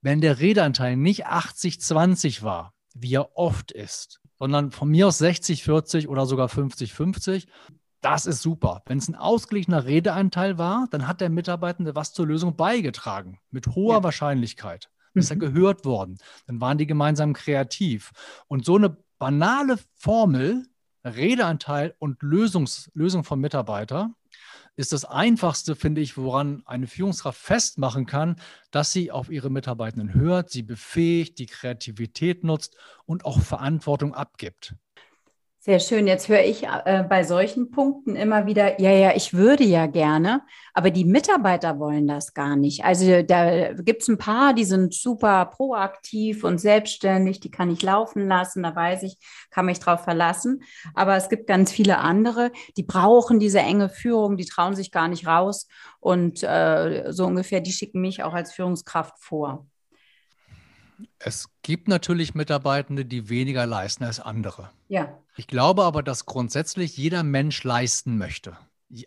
[0.00, 6.08] wenn der Redeanteil nicht 80-20 war, wie er oft ist, sondern von mir aus 60-40
[6.08, 7.46] oder sogar 50-50,
[8.00, 8.82] das ist super.
[8.86, 13.68] Wenn es ein ausgeglichener Redeanteil war, dann hat der Mitarbeitende was zur Lösung beigetragen, mit
[13.68, 14.02] hoher ja.
[14.02, 15.40] Wahrscheinlichkeit ist er mhm.
[15.40, 16.18] gehört worden.
[16.46, 18.12] Dann waren die gemeinsam kreativ.
[18.48, 20.66] Und so eine banale Formel,
[21.04, 24.14] Redeanteil und Lösungs, Lösung vom Mitarbeiter,
[24.76, 28.36] ist das Einfachste, finde ich, woran eine Führungskraft festmachen kann,
[28.70, 34.74] dass sie auf ihre Mitarbeitenden hört, sie befähigt, die Kreativität nutzt und auch Verantwortung abgibt.
[35.64, 36.08] Sehr schön.
[36.08, 40.42] Jetzt höre ich äh, bei solchen Punkten immer wieder, ja, ja, ich würde ja gerne,
[40.74, 42.84] aber die Mitarbeiter wollen das gar nicht.
[42.84, 47.80] Also da gibt es ein paar, die sind super proaktiv und selbstständig, die kann ich
[47.80, 49.18] laufen lassen, da weiß ich,
[49.50, 50.64] kann mich drauf verlassen.
[50.94, 55.06] Aber es gibt ganz viele andere, die brauchen diese enge Führung, die trauen sich gar
[55.06, 55.68] nicht raus
[56.00, 59.64] und äh, so ungefähr, die schicken mich auch als Führungskraft vor.
[61.20, 64.72] Es gibt natürlich Mitarbeitende, die weniger leisten als andere.
[64.88, 65.21] Ja.
[65.36, 68.56] Ich glaube aber, dass grundsätzlich jeder Mensch leisten möchte.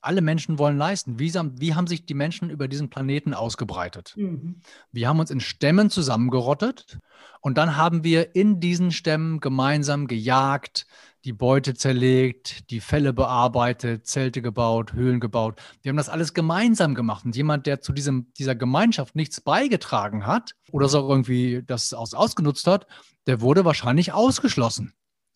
[0.02, 1.20] Alle Menschen wollen leisten.
[1.20, 4.14] Wie, wie haben sich die Menschen über diesen Planeten ausgebreitet?
[4.18, 4.62] Mhm.
[4.92, 6.98] Wir haben uns in Stämmen zusammengerottet
[7.42, 10.88] und dann haben wir in diesen Stämmen gemeinsam gejagt,
[11.26, 15.60] die Beute zerlegt, die Fälle bearbeitet, Zelte gebaut, Höhlen gebaut.
[15.82, 17.26] Wir haben das alles gemeinsam gemacht.
[17.26, 22.14] Und jemand, der zu diesem, dieser Gemeinschaft nichts beigetragen hat oder so irgendwie das aus,
[22.16, 22.88] ausgenutzt hat,
[23.28, 24.94] der wurde wahrscheinlich ausgeschlossen.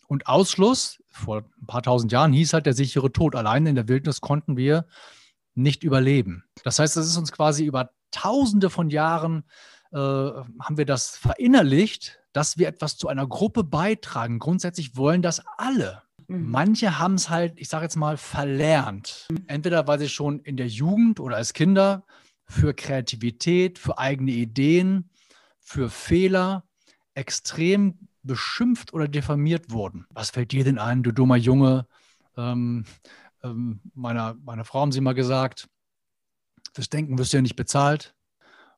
[0.10, 3.36] Und Ausschluss, vor ein paar tausend Jahren, hieß halt der sichere Tod.
[3.36, 4.88] Allein in der Wildnis konnten wir
[5.54, 6.44] nicht überleben.
[6.64, 9.44] Das heißt, das ist uns quasi über tausende von Jahren,
[9.92, 14.40] äh, haben wir das verinnerlicht, dass wir etwas zu einer Gruppe beitragen.
[14.40, 16.02] Grundsätzlich wollen das alle.
[16.28, 16.50] Mhm.
[16.50, 19.28] Manche haben es halt, ich sage jetzt mal, verlernt.
[19.46, 22.04] Entweder weil sie schon in der Jugend oder als Kinder
[22.46, 25.12] für Kreativität, für eigene Ideen,
[25.60, 26.64] für Fehler
[27.14, 30.06] extrem beschimpft oder diffamiert wurden.
[30.12, 31.88] Was fällt dir denn ein, du dummer Junge?
[32.38, 32.86] Ähm,
[33.44, 35.68] ähm, meiner, meiner Frau haben sie mal gesagt,
[36.74, 38.14] fürs Denken wirst du ja nicht bezahlt.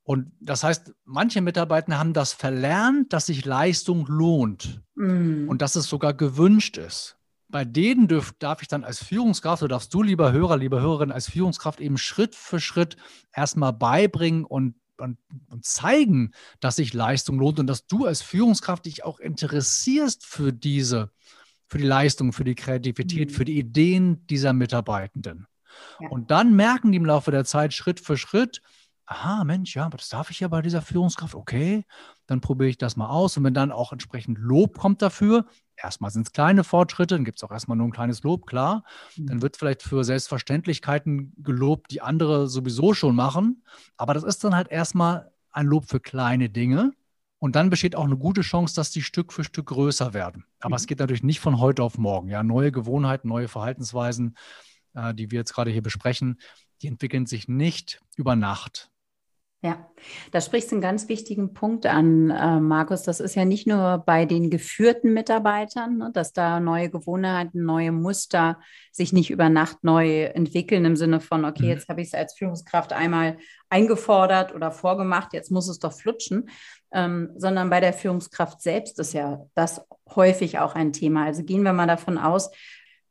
[0.03, 5.49] Und das heißt, manche Mitarbeiter haben das verlernt, dass sich Leistung lohnt mm.
[5.49, 7.17] und dass es sogar gewünscht ist.
[7.49, 11.11] Bei denen dürf, darf ich dann als Führungskraft, oder darfst du, lieber Hörer, lieber Hörerin,
[11.11, 12.95] als Führungskraft eben Schritt für Schritt
[13.33, 15.17] erstmal beibringen und und,
[15.49, 20.53] und zeigen, dass sich Leistung lohnt und dass du als Führungskraft dich auch interessierst für
[20.53, 21.11] diese,
[21.67, 23.33] für die Leistung, für die Kreativität, mhm.
[23.33, 25.47] für die Ideen dieser Mitarbeitenden.
[25.99, 26.09] Ja.
[26.09, 28.61] Und dann merken die im Laufe der Zeit Schritt für Schritt,
[29.05, 31.85] aha, Mensch, ja, aber das darf ich ja bei dieser Führungskraft, okay,
[32.31, 33.35] dann probiere ich das mal aus.
[33.35, 37.39] Und wenn dann auch entsprechend Lob kommt dafür, erstmal sind es kleine Fortschritte, dann gibt
[37.39, 38.85] es auch erstmal nur ein kleines Lob, klar,
[39.17, 39.27] mhm.
[39.27, 43.63] dann wird vielleicht für Selbstverständlichkeiten gelobt, die andere sowieso schon machen,
[43.97, 46.93] aber das ist dann halt erstmal ein Lob für kleine Dinge.
[47.39, 50.45] Und dann besteht auch eine gute Chance, dass die Stück für Stück größer werden.
[50.59, 50.77] Aber mhm.
[50.77, 52.29] es geht natürlich nicht von heute auf morgen.
[52.29, 54.37] Ja, neue Gewohnheiten, neue Verhaltensweisen,
[54.93, 56.39] äh, die wir jetzt gerade hier besprechen,
[56.81, 58.91] die entwickeln sich nicht über Nacht.
[59.63, 59.91] Ja,
[60.31, 63.03] da sprichst du einen ganz wichtigen Punkt an, äh, Markus.
[63.03, 67.91] Das ist ja nicht nur bei den geführten Mitarbeitern, ne, dass da neue Gewohnheiten, neue
[67.91, 68.59] Muster
[68.91, 71.69] sich nicht über Nacht neu entwickeln im Sinne von, okay, mhm.
[71.69, 73.37] jetzt habe ich es als Führungskraft einmal
[73.69, 76.49] eingefordert oder vorgemacht, jetzt muss es doch flutschen,
[76.91, 81.25] ähm, sondern bei der Führungskraft selbst ist ja das häufig auch ein Thema.
[81.25, 82.49] Also gehen wir mal davon aus,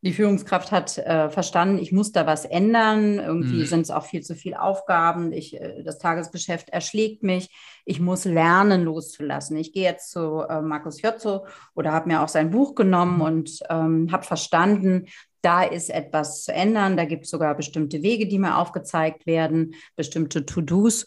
[0.02, 3.18] die Führungskraft hat äh, verstanden, ich muss da was ändern.
[3.18, 3.66] Irgendwie mhm.
[3.66, 5.32] sind es auch viel zu viele Aufgaben.
[5.32, 7.50] Ich, äh, das Tagesgeschäft erschlägt mich.
[7.84, 9.58] Ich muss lernen, loszulassen.
[9.58, 13.22] Ich gehe jetzt zu äh, Markus Jotzo oder habe mir auch sein Buch genommen mhm.
[13.22, 15.06] und ähm, habe verstanden,
[15.42, 16.96] da ist etwas zu ändern.
[16.96, 21.04] Da gibt es sogar bestimmte Wege, die mir aufgezeigt werden, bestimmte To-Dos.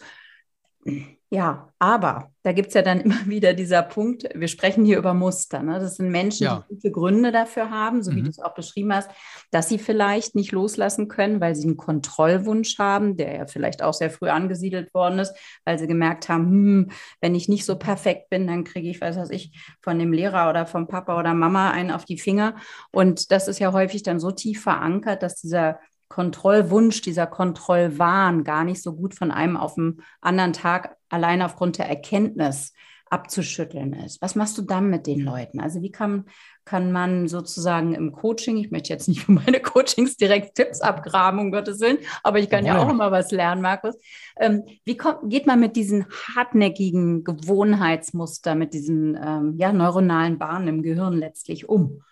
[1.34, 5.16] Ja, aber da gibt es ja dann immer wieder dieser Punkt, wir sprechen hier über
[5.16, 5.64] Muster.
[5.64, 5.80] Ne?
[5.80, 6.64] Das sind Menschen, ja.
[6.70, 8.18] die gute Gründe dafür haben, so mhm.
[8.18, 9.10] wie du es auch beschrieben hast,
[9.50, 13.96] dass sie vielleicht nicht loslassen können, weil sie einen Kontrollwunsch haben, der ja vielleicht auch
[13.96, 15.34] sehr früh angesiedelt worden ist,
[15.66, 19.18] weil sie gemerkt haben, hm, wenn ich nicht so perfekt bin, dann kriege ich, weiß
[19.18, 22.58] was ich, von dem Lehrer oder vom Papa oder Mama einen auf die Finger.
[22.92, 25.80] Und das ist ja häufig dann so tief verankert, dass dieser
[26.14, 31.80] Kontrollwunsch, dieser Kontrollwahn gar nicht so gut von einem auf den anderen Tag allein aufgrund
[31.80, 32.74] der Erkenntnis
[33.10, 34.22] abzuschütteln ist.
[34.22, 35.60] Was machst du dann mit den Leuten?
[35.60, 36.26] Also wie kann,
[36.66, 41.40] kann man sozusagen im Coaching, ich möchte jetzt nicht für meine Coachings direkt Tipps abgraben,
[41.40, 43.96] um Gottes Willen, aber ich kann ja, ja auch immer was lernen, Markus.
[44.40, 50.68] Ähm, wie kommt, geht man mit diesen hartnäckigen Gewohnheitsmuster, mit diesen ähm, ja, neuronalen Bahnen
[50.68, 52.04] im Gehirn letztlich um?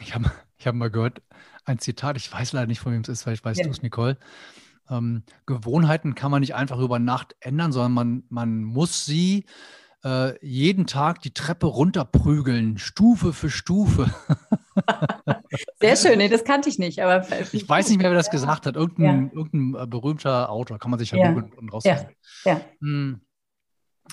[0.00, 1.22] Ich habe ich hab mal gehört,
[1.70, 3.64] ein Zitat, ich weiß leider nicht, von wem es ist, vielleicht weißt ja.
[3.64, 4.18] du es, Nicole.
[4.88, 9.44] Ähm, Gewohnheiten kann man nicht einfach über Nacht ändern, sondern man, man muss sie
[10.04, 14.12] äh, jeden Tag die Treppe runterprügeln, Stufe für Stufe.
[15.80, 17.02] Sehr schön, nee, das kannte ich nicht.
[17.02, 18.76] Aber ich weiß nicht mehr, wer das gesagt hat.
[18.76, 19.32] Irgendein, ja.
[19.32, 21.32] irgendein äh, berühmter Autor, kann man sich ja, ja.
[21.32, 22.14] googeln und rausfinden.
[22.44, 22.60] Ja.
[22.80, 23.20] Hm.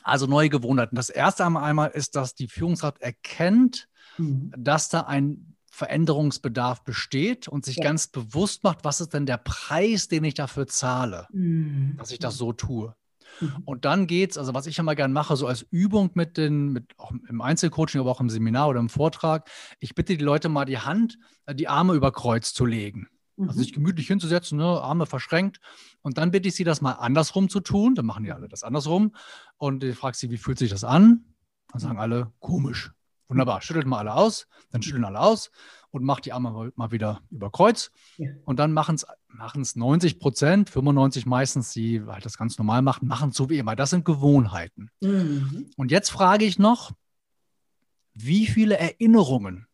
[0.03, 0.95] Also neue Gewohnheiten.
[0.95, 4.53] Das erste einmal ist, dass die Führungskraft erkennt, mhm.
[4.55, 7.83] dass da ein Veränderungsbedarf besteht und sich ja.
[7.83, 11.95] ganz bewusst macht, was ist denn der Preis, den ich dafür zahle, mhm.
[11.97, 12.95] dass ich das so tue.
[13.39, 13.61] Mhm.
[13.63, 16.69] Und dann geht es, also was ich immer gerne mache, so als Übung mit den,
[16.69, 20.49] mit auch im Einzelcoaching, aber auch im Seminar oder im Vortrag, ich bitte die Leute
[20.49, 23.07] mal die Hand, äh, die Arme über Kreuz zu legen.
[23.37, 23.49] Also mhm.
[23.49, 25.59] Also sich gemütlich hinzusetzen, ne, Arme verschränkt.
[26.01, 27.93] Und dann bitte ich sie, das mal andersrum zu tun.
[27.93, 29.15] Dann machen die alle das andersrum.
[29.57, 31.35] Und ich frage sie, wie fühlt sich das an?
[31.71, 32.93] Dann sagen alle, komisch.
[33.29, 35.51] Wunderbar, schüttelt mal alle aus, dann schütteln alle aus
[35.91, 37.91] und macht die Arme mal wieder über Kreuz.
[38.17, 38.29] Ja.
[38.45, 43.29] Und dann machen es 90 Prozent, 95 meistens, die halt das ganz normal machen, machen
[43.29, 43.75] es so wie immer.
[43.75, 44.91] Das sind Gewohnheiten.
[45.01, 45.71] Mhm.
[45.75, 46.91] Und jetzt frage ich noch,
[48.13, 49.66] wie viele Erinnerungen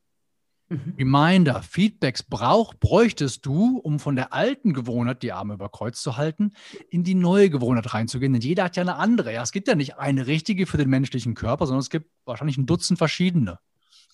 [0.69, 0.95] Mhm.
[0.97, 6.17] Reminder, Feedbacks brauch, bräuchtest du, um von der alten Gewohnheit, die Arme über Kreuz zu
[6.17, 6.53] halten,
[6.89, 8.33] in die neue Gewohnheit reinzugehen.
[8.33, 9.33] Denn jeder hat ja eine andere.
[9.33, 12.57] Ja, es gibt ja nicht eine richtige für den menschlichen Körper, sondern es gibt wahrscheinlich
[12.57, 13.59] ein Dutzend verschiedene.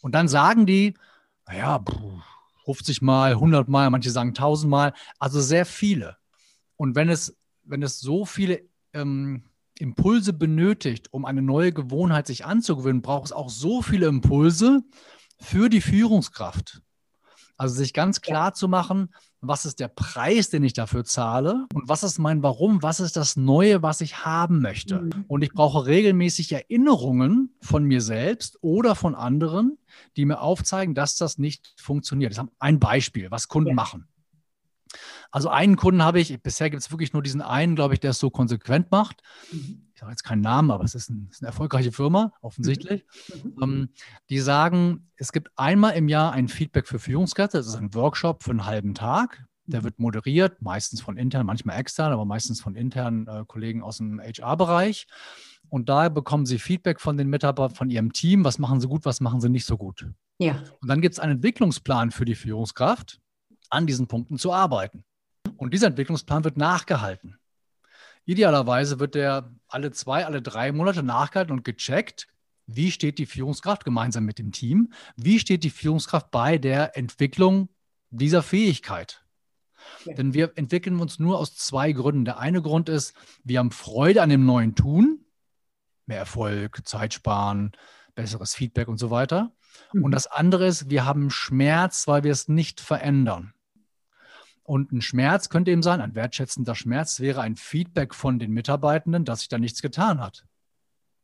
[0.01, 0.95] Und dann sagen die,
[1.47, 1.83] naja,
[2.65, 6.17] 50 Mal, 100 Mal, manche sagen 1000 Mal, also sehr viele.
[6.77, 8.61] Und wenn es, wenn es so viele
[8.93, 9.43] ähm,
[9.79, 14.83] Impulse benötigt, um eine neue Gewohnheit sich anzugewöhnen, braucht es auch so viele Impulse,
[15.39, 16.81] für die Führungskraft.
[17.57, 21.89] Also sich ganz klar zu machen, was ist der Preis, den ich dafür zahle und
[21.89, 25.01] was ist mein Warum, was ist das Neue, was ich haben möchte.
[25.01, 25.25] Mhm.
[25.27, 29.77] Und ich brauche regelmäßig Erinnerungen von mir selbst oder von anderen,
[30.15, 32.31] die mir aufzeigen, dass das nicht funktioniert.
[32.31, 33.75] Das ist ein Beispiel, was Kunden ja.
[33.75, 34.07] machen.
[35.31, 38.11] Also einen Kunden habe ich, bisher gibt es wirklich nur diesen einen, glaube ich, der
[38.11, 39.21] es so konsequent macht.
[39.51, 39.88] Mhm.
[39.99, 43.03] Ich sage jetzt keinen Namen, aber es ist, ein, ist eine erfolgreiche Firma, offensichtlich.
[43.43, 43.55] Mhm.
[43.61, 43.89] Ähm,
[44.29, 47.57] die sagen, es gibt einmal im Jahr ein Feedback für Führungskräfte.
[47.57, 49.43] Das ist ein Workshop für einen halben Tag.
[49.65, 49.83] Der mhm.
[49.83, 54.21] wird moderiert, meistens von intern, manchmal extern, aber meistens von internen äh, Kollegen aus dem
[54.21, 55.05] HR-Bereich.
[55.67, 58.45] Und da bekommen sie Feedback von den Mitarbeitern, von ihrem Team.
[58.45, 60.07] Was machen sie gut, was machen sie nicht so gut?
[60.37, 60.63] Ja.
[60.79, 63.19] Und dann gibt es einen Entwicklungsplan für die Führungskraft,
[63.69, 65.03] an diesen Punkten zu arbeiten.
[65.57, 67.38] Und dieser Entwicklungsplan wird nachgehalten.
[68.25, 72.27] Idealerweise wird der alle zwei, alle drei Monate nachgehalten und gecheckt,
[72.67, 77.69] wie steht die Führungskraft gemeinsam mit dem Team, wie steht die Führungskraft bei der Entwicklung
[78.11, 79.23] dieser Fähigkeit.
[80.05, 80.13] Ja.
[80.13, 82.25] Denn wir entwickeln uns nur aus zwei Gründen.
[82.25, 85.25] Der eine Grund ist, wir haben Freude an dem neuen Tun,
[86.05, 87.71] mehr Erfolg, Zeit sparen,
[88.15, 89.51] besseres Feedback und so weiter.
[89.93, 90.03] Mhm.
[90.05, 93.53] Und das andere ist, wir haben Schmerz, weil wir es nicht verändern.
[94.69, 99.25] Und ein Schmerz könnte eben sein, ein wertschätzender Schmerz wäre ein Feedback von den Mitarbeitenden,
[99.25, 100.45] dass sich da nichts getan hat.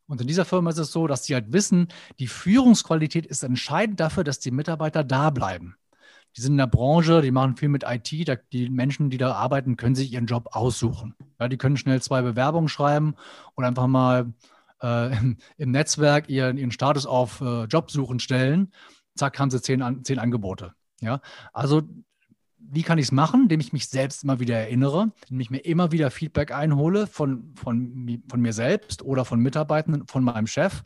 [0.08, 3.99] Und in dieser Firma ist es so, dass sie halt wissen, die Führungsqualität ist entscheidend
[3.99, 5.75] dafür, dass die Mitarbeiter da bleiben.
[6.36, 8.10] Die sind in der Branche, die machen viel mit IT.
[8.51, 11.13] die Menschen, die da arbeiten, können sich ihren Job aussuchen.
[11.39, 13.13] Ja, die können schnell zwei Bewerbungen schreiben
[13.53, 14.34] und einfach mal
[14.81, 18.71] äh, im, im, Netzwerk ihren, ihren Status auf äh, Jobsuchen stellen.
[19.13, 20.73] Zack, haben sie zehn, zehn Angebote.
[20.99, 21.21] Ja,
[21.53, 21.84] also
[22.71, 25.60] wie kann ich es machen, indem ich mich selbst immer wieder erinnere, indem ich mir
[25.60, 30.84] immer wieder Feedback einhole von, von, von mir selbst oder von Mitarbeitenden, von meinem Chef,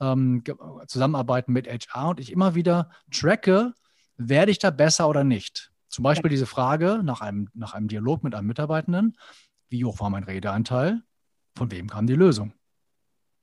[0.00, 0.42] ähm,
[0.86, 3.72] zusammenarbeiten mit HR und ich immer wieder tracke,
[4.16, 5.70] werde ich da besser oder nicht.
[5.88, 9.16] Zum Beispiel diese Frage nach einem, nach einem Dialog mit einem Mitarbeitenden,
[9.68, 11.02] wie hoch war mein Redeanteil,
[11.54, 12.52] von wem kam die Lösung?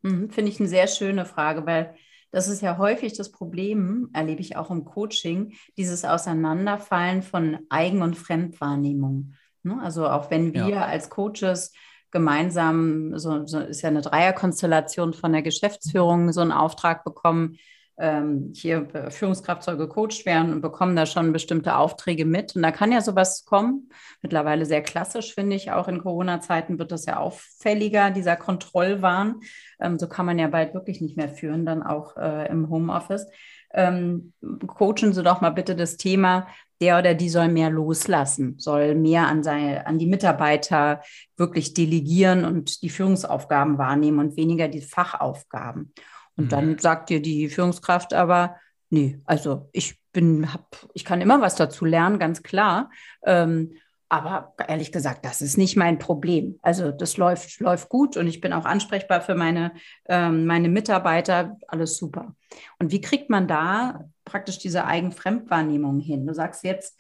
[0.02, 1.96] Mhm, Finde ich eine sehr schöne Frage, weil
[2.32, 8.02] das ist ja häufig das Problem, erlebe ich auch im Coaching, dieses Auseinanderfallen von Eigen-
[8.02, 9.34] und Fremdwahrnehmung.
[9.64, 9.80] Ne?
[9.82, 10.86] Also auch wenn wir ja.
[10.86, 11.74] als Coaches
[12.12, 17.58] gemeinsam, so, so, ist ja eine Dreierkonstellation von der Geschäftsführung, so einen Auftrag bekommen,
[18.00, 22.56] ähm, hier Führungskraft soll gecoacht werden und bekommen da schon bestimmte Aufträge mit.
[22.56, 23.90] Und da kann ja sowas kommen.
[24.22, 25.72] Mittlerweile sehr klassisch, finde ich.
[25.72, 29.42] Auch in Corona-Zeiten wird das ja auffälliger, dieser Kontrollwahn.
[29.80, 33.28] Ähm, so kann man ja bald wirklich nicht mehr führen, dann auch äh, im Homeoffice.
[33.72, 34.34] Ähm,
[34.66, 36.48] coachen Sie doch mal bitte das Thema,
[36.82, 41.02] der oder die soll mehr loslassen, soll mehr an, seine, an die Mitarbeiter
[41.38, 45.94] wirklich delegieren und die Führungsaufgaben wahrnehmen und weniger die Fachaufgaben.
[46.40, 46.50] Und mhm.
[46.50, 48.56] dann sagt dir die Führungskraft aber,
[48.90, 52.90] nee, also ich bin, hab, ich kann immer was dazu lernen, ganz klar.
[53.24, 53.74] Ähm,
[54.08, 56.58] aber ehrlich gesagt, das ist nicht mein Problem.
[56.64, 59.74] Also das läuft, läuft gut und ich bin auch ansprechbar für meine,
[60.08, 61.58] ähm, meine Mitarbeiter.
[61.68, 62.36] Alles super.
[62.80, 66.26] Und wie kriegt man da praktisch diese Eigenfremdwahrnehmung hin?
[66.26, 66.98] Du sagst jetzt,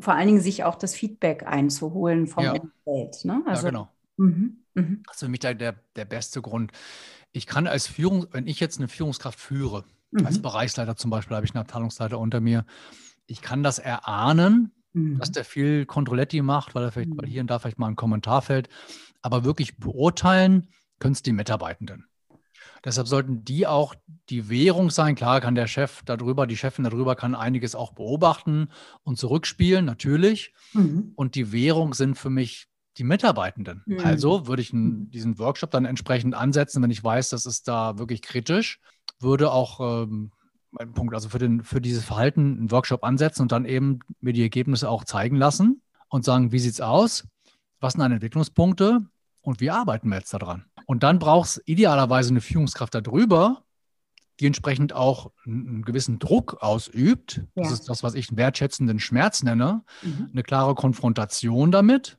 [0.00, 2.52] vor allen Dingen sich auch das Feedback einzuholen vom ja.
[2.52, 3.24] Umfeld.
[3.24, 3.42] Ne?
[3.44, 3.88] Also, ja, genau.
[4.16, 4.96] Mhm, mh.
[5.06, 6.72] Das ist für mich der, der, der beste Grund
[7.32, 10.26] ich kann als Führung, wenn ich jetzt eine Führungskraft führe, mhm.
[10.26, 12.64] als Bereichsleiter zum Beispiel, habe ich einen Abteilungsleiter unter mir,
[13.26, 15.18] ich kann das erahnen, mhm.
[15.18, 17.30] dass der viel Controletti macht, weil er vielleicht weil mhm.
[17.30, 18.68] hier und da vielleicht mal ein Kommentar fällt,
[19.22, 22.06] aber wirklich beurteilen können es die Mitarbeitenden.
[22.84, 23.94] Deshalb sollten die auch
[24.28, 25.14] die Währung sein.
[25.14, 28.68] Klar kann der Chef darüber, die Chefin darüber kann einiges auch beobachten
[29.04, 30.52] und zurückspielen, natürlich.
[30.72, 31.12] Mhm.
[31.14, 33.82] Und die Währung sind für mich die Mitarbeitenden.
[33.86, 34.00] Mhm.
[34.00, 37.98] Also würde ich einen, diesen Workshop dann entsprechend ansetzen, wenn ich weiß, das ist da
[37.98, 38.80] wirklich kritisch,
[39.18, 40.32] würde auch ähm,
[40.70, 44.32] mein Punkt, also für, den, für dieses Verhalten einen Workshop ansetzen und dann eben mir
[44.32, 47.26] die Ergebnisse auch zeigen lassen und sagen, wie sieht es aus?
[47.80, 49.00] Was sind deine Entwicklungspunkte
[49.40, 50.64] und wie arbeiten wir jetzt daran?
[50.86, 53.64] Und dann braucht es idealerweise eine Führungskraft darüber,
[54.40, 57.42] die entsprechend auch einen gewissen Druck ausübt.
[57.54, 57.62] Ja.
[57.62, 59.82] Das ist das, was ich einen wertschätzenden Schmerz nenne.
[60.02, 60.30] Mhm.
[60.32, 62.18] Eine klare Konfrontation damit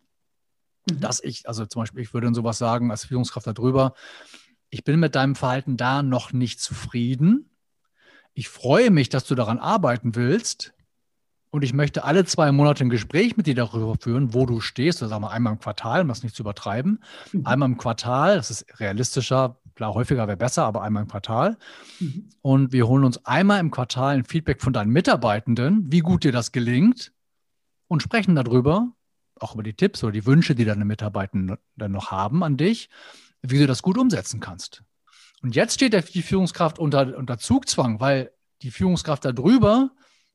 [0.89, 0.99] Mhm.
[0.99, 3.93] Dass ich, also zum Beispiel, ich würde dann sowas sagen als Führungskraft darüber,
[4.69, 7.49] ich bin mit deinem Verhalten da noch nicht zufrieden.
[8.33, 10.73] Ich freue mich, dass du daran arbeiten willst.
[11.51, 15.03] Und ich möchte alle zwei Monate ein Gespräch mit dir darüber führen, wo du stehst,
[15.03, 17.03] oder sagen wir einmal im Quartal, um das nicht zu übertreiben.
[17.31, 17.45] Mhm.
[17.45, 21.57] Einmal im Quartal, das ist realistischer, klar, häufiger wäre besser, aber einmal im Quartal.
[21.99, 22.29] Mhm.
[22.41, 26.31] Und wir holen uns einmal im Quartal ein Feedback von deinen Mitarbeitenden, wie gut dir
[26.31, 27.13] das gelingt,
[27.87, 28.91] und sprechen darüber,
[29.43, 32.89] auch über die Tipps oder die Wünsche, die deine Mitarbeiter dann noch haben an dich,
[33.41, 34.83] wie du das gut umsetzen kannst.
[35.41, 39.91] Und jetzt steht die Führungskraft unter, unter Zugzwang, weil die Führungskraft darüber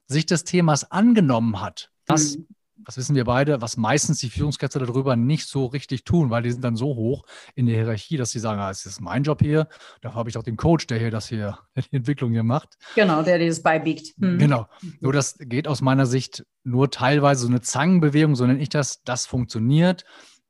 [0.07, 1.91] sich des Themas angenommen hat.
[2.05, 2.47] Das mhm
[2.85, 6.51] das wissen wir beide, was meistens die Führungskräfte darüber nicht so richtig tun, weil die
[6.51, 7.25] sind dann so hoch
[7.55, 9.69] in der Hierarchie, dass sie sagen, ah, es ist mein Job hier,
[10.01, 12.77] da habe ich auch den Coach, der hier das hier, die Entwicklung hier macht.
[12.95, 14.15] Genau, der dieses beibiegt.
[14.21, 14.39] Hm.
[14.39, 14.67] Genau.
[15.01, 19.03] Nur das geht aus meiner Sicht nur teilweise so eine Zangenbewegung, so nenne ich das.
[19.05, 20.05] Das funktioniert.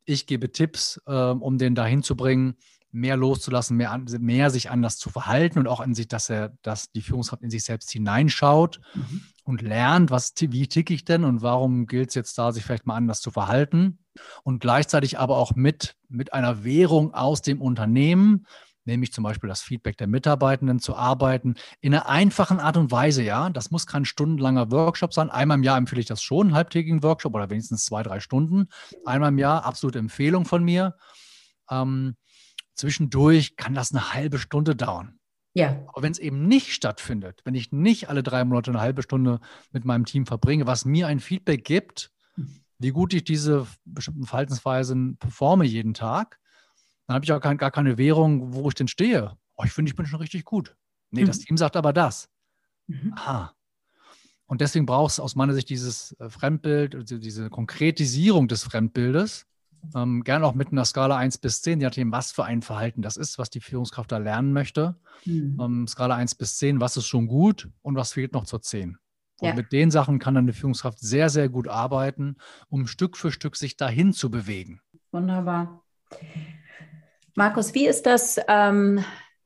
[0.04, 2.56] Ich gebe Tipps, äh, um den dahin zu bringen,
[2.90, 6.90] mehr loszulassen, mehr, mehr sich anders zu verhalten und auch in sich, dass er, dass
[6.90, 9.22] die Führungskraft in sich selbst hineinschaut mhm.
[9.44, 12.86] und lernt, was, wie ticke ich denn und warum gilt es jetzt da, sich vielleicht
[12.86, 13.98] mal anders zu verhalten.
[14.42, 18.46] Und gleichzeitig aber auch mit, mit einer Währung aus dem Unternehmen,
[18.84, 23.22] nämlich zum Beispiel das Feedback der Mitarbeitenden zu arbeiten, in einer einfachen Art und Weise,
[23.22, 23.50] ja.
[23.50, 25.30] Das muss kein stundenlanger Workshop sein.
[25.30, 28.68] Einmal im Jahr empfehle ich das schon, einen halbtägigen Workshop oder wenigstens zwei, drei Stunden.
[29.04, 30.96] Einmal im Jahr, absolute Empfehlung von mir
[31.70, 32.16] ähm,
[32.78, 35.18] zwischendurch kann das eine halbe Stunde dauern.
[35.54, 35.82] Ja.
[35.88, 39.40] Aber wenn es eben nicht stattfindet, wenn ich nicht alle drei Monate eine halbe Stunde
[39.72, 42.12] mit meinem Team verbringe, was mir ein Feedback gibt,
[42.78, 46.38] wie gut ich diese bestimmten Verhaltensweisen performe jeden Tag,
[47.06, 49.36] dann habe ich auch kein, gar keine Währung, wo ich denn stehe.
[49.56, 50.76] Oh, ich finde, ich bin schon richtig gut.
[51.10, 51.26] Nee, mhm.
[51.26, 52.28] das Team sagt aber das.
[52.86, 53.14] Mhm.
[53.16, 53.54] Aha.
[54.46, 59.46] Und deswegen braucht es aus meiner Sicht dieses äh, Fremdbild, also diese Konkretisierung des Fremdbildes,
[59.94, 63.02] ähm, gerne auch mit einer Skala 1 bis 10, je nachdem, was für ein Verhalten
[63.02, 64.96] das ist, was die Führungskraft da lernen möchte.
[65.24, 65.58] Mhm.
[65.60, 68.98] Ähm, Skala 1 bis 10, was ist schon gut und was fehlt noch zur 10.
[69.40, 69.54] Und ja.
[69.54, 72.36] mit den Sachen kann dann eine Führungskraft sehr, sehr gut arbeiten,
[72.68, 74.80] um Stück für Stück sich dahin zu bewegen.
[75.12, 75.82] Wunderbar.
[77.36, 78.40] Markus, wie ist das?
[78.48, 79.04] Ähm,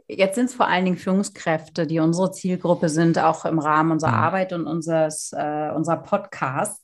[0.09, 4.13] jetzt sind es vor allen Dingen Führungskräfte, die unsere Zielgruppe sind, auch im Rahmen unserer
[4.13, 4.19] mhm.
[4.19, 6.82] Arbeit und unseres, äh, unserer Podcasts.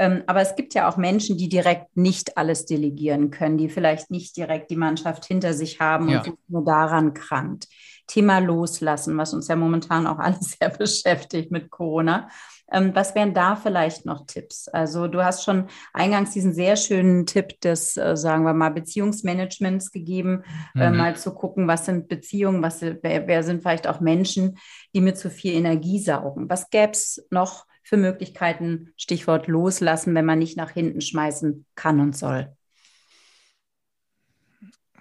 [0.00, 4.10] Ähm, aber es gibt ja auch Menschen, die direkt nicht alles delegieren können, die vielleicht
[4.10, 6.22] nicht direkt die Mannschaft hinter sich haben ja.
[6.22, 7.68] und nur daran krankt.
[8.06, 12.30] Thema Loslassen, was uns ja momentan auch alles sehr beschäftigt mit Corona.
[12.72, 14.68] Ähm, was wären da vielleicht noch Tipps?
[14.68, 19.92] Also du hast schon eingangs diesen sehr schönen Tipp des, äh, sagen wir mal, Beziehungsmanagements
[19.92, 20.44] gegeben,
[20.76, 20.96] äh, mhm.
[20.96, 24.56] mal zu gucken, was sind Beziehungen, was, wer, wer sind vielleicht auch Menschen,
[24.94, 26.48] die mir zu viel Energie saugen.
[26.48, 32.00] Was gäbe es noch für Möglichkeiten, Stichwort loslassen, wenn man nicht nach hinten schmeißen kann
[32.00, 32.54] und soll?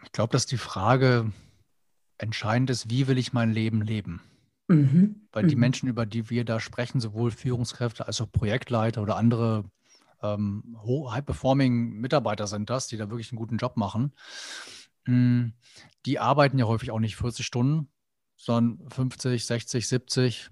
[0.04, 1.32] Ich glaube, dass die Frage
[2.18, 4.22] entscheidend ist, wie will ich mein Leben leben?
[4.68, 5.28] Mhm.
[5.32, 5.62] Weil die mhm.
[5.62, 9.66] Menschen, über die wir da sprechen, sowohl Führungskräfte als auch Projektleiter oder andere
[10.22, 14.14] ähm, high-performing Mitarbeiter sind das, die da wirklich einen guten Job machen.
[15.06, 15.50] Mm,
[16.06, 17.90] die arbeiten ja häufig auch nicht 40 Stunden,
[18.36, 20.50] sondern 50, 60, 70.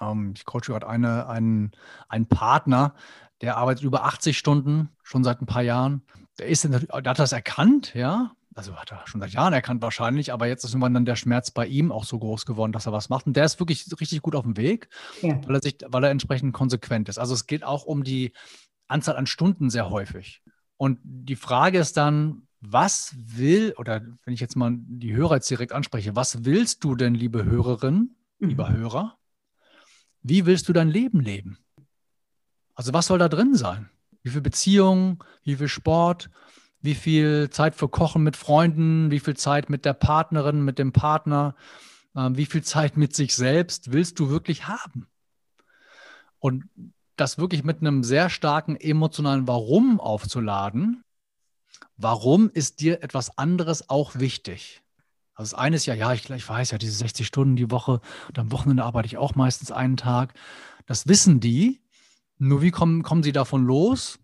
[0.00, 1.72] Ähm, ich coache gerade eine, einen,
[2.08, 2.94] einen Partner,
[3.40, 6.02] der arbeitet über 80 Stunden, schon seit ein paar Jahren.
[6.38, 10.32] Der, ist, der hat das erkannt, ja, also hat er schon seit Jahren erkannt wahrscheinlich,
[10.32, 12.92] aber jetzt ist irgendwann dann der Schmerz bei ihm auch so groß geworden, dass er
[12.92, 13.26] was macht.
[13.26, 14.88] Und der ist wirklich richtig gut auf dem Weg,
[15.20, 15.38] ja.
[15.46, 17.18] weil, er sich, weil er entsprechend konsequent ist.
[17.18, 18.32] Also es geht auch um die
[18.88, 20.42] Anzahl an Stunden sehr häufig.
[20.78, 25.50] Und die Frage ist dann, was will, oder wenn ich jetzt mal die Hörer jetzt
[25.50, 28.48] direkt anspreche, was willst du denn, liebe Hörerin, mhm.
[28.48, 29.18] lieber Hörer?
[30.28, 31.56] Wie willst du dein Leben leben?
[32.74, 33.90] Also was soll da drin sein?
[34.24, 36.30] Wie viel Beziehungen, wie viel Sport,
[36.80, 40.90] wie viel Zeit für Kochen mit Freunden, wie viel Zeit mit der Partnerin, mit dem
[40.90, 41.54] Partner,
[42.16, 45.06] äh, wie viel Zeit mit sich selbst willst du wirklich haben?
[46.40, 46.64] Und
[47.14, 51.04] das wirklich mit einem sehr starken emotionalen Warum aufzuladen.
[51.96, 54.82] Warum ist dir etwas anderes auch wichtig?
[55.36, 58.00] Also das eine ist ja, ja, ich, ich weiß ja, diese 60 Stunden die Woche
[58.28, 60.34] und am Wochenende arbeite ich auch meistens einen Tag.
[60.86, 61.82] Das wissen die.
[62.38, 64.18] Nur wie kommen, kommen sie davon los?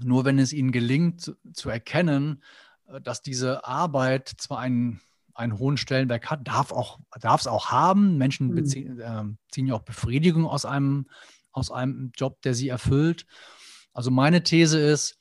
[0.00, 2.42] Nur wenn es ihnen gelingt zu erkennen,
[2.86, 5.00] äh, dass diese Arbeit zwar einen,
[5.34, 8.16] einen hohen Stellenwert hat, darf auch, darf es auch haben.
[8.16, 8.54] Menschen mhm.
[8.54, 11.06] beziehen, äh, ziehen ja auch Befriedigung aus einem,
[11.50, 13.26] aus einem Job, der sie erfüllt.
[13.92, 15.18] Also meine These ist,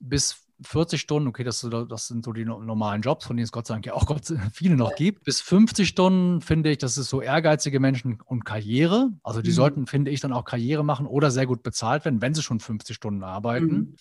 [0.00, 3.66] bis 40 Stunden, okay, das, das, sind so die normalen Jobs, von denen es Gott
[3.66, 5.24] sei Dank ja auch Gott, viele noch gibt.
[5.24, 9.10] Bis 50 Stunden finde ich, das ist so ehrgeizige Menschen und Karriere.
[9.22, 9.54] Also die mhm.
[9.54, 12.60] sollten, finde ich, dann auch Karriere machen oder sehr gut bezahlt werden, wenn sie schon
[12.60, 13.74] 50 Stunden arbeiten.
[13.74, 13.96] Mhm.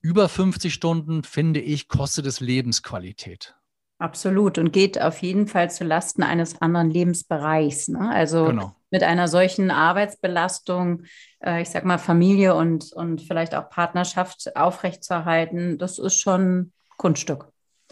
[0.00, 3.56] Über 50 Stunden, finde ich, kostet es Lebensqualität.
[3.98, 7.88] Absolut und geht auf jeden Fall zu Lasten eines anderen Lebensbereichs.
[7.88, 8.08] Ne?
[8.08, 8.76] Also genau.
[8.90, 11.02] mit einer solchen Arbeitsbelastung,
[11.44, 17.48] äh, ich sag mal, Familie und, und vielleicht auch Partnerschaft aufrechtzuerhalten, das ist schon Kunststück.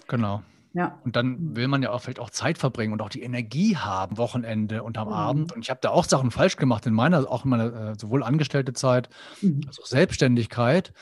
[0.07, 0.43] Genau.
[0.75, 1.01] Ja.
[1.05, 4.19] Und dann will man ja auch vielleicht auch Zeit verbringen und auch die Energie haben,
[4.19, 5.15] Wochenende und am mhm.
[5.15, 5.53] Abend.
[5.53, 8.23] Und ich habe da auch Sachen falsch gemacht in meiner, auch in meiner äh, sowohl
[8.23, 9.09] angestellte Zeit
[9.41, 9.63] mhm.
[9.67, 10.93] als auch Selbstständigkeit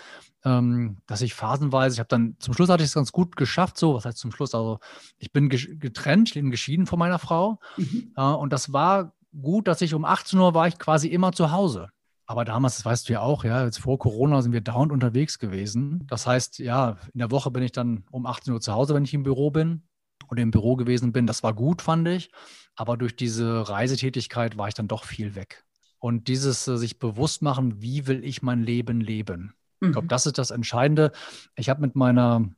[0.44, 3.78] ähm, dass ich phasenweise, ich habe dann, zum Schluss hatte ich es ganz gut geschafft,
[3.78, 4.78] so, was heißt zum Schluss, also
[5.18, 8.12] ich bin getrennt, ich bin geschieden von meiner Frau mhm.
[8.16, 11.50] äh, und das war gut, dass ich um 18 Uhr war ich quasi immer zu
[11.50, 11.88] Hause.
[12.26, 15.38] Aber damals, das weißt du ja auch, ja, jetzt vor Corona sind wir dauernd unterwegs
[15.38, 16.06] gewesen.
[16.06, 19.04] Das heißt, ja, in der Woche bin ich dann um 18 Uhr zu Hause, wenn
[19.04, 19.82] ich im Büro bin
[20.30, 21.26] oder im Büro gewesen bin.
[21.26, 22.30] Das war gut, fand ich.
[22.76, 25.64] Aber durch diese Reisetätigkeit war ich dann doch viel weg.
[25.98, 29.54] Und dieses äh, sich bewusst machen, wie will ich mein Leben leben?
[29.86, 30.08] Ich glaube, mhm.
[30.08, 31.12] das ist das Entscheidende.
[31.56, 32.48] Ich habe mit meiner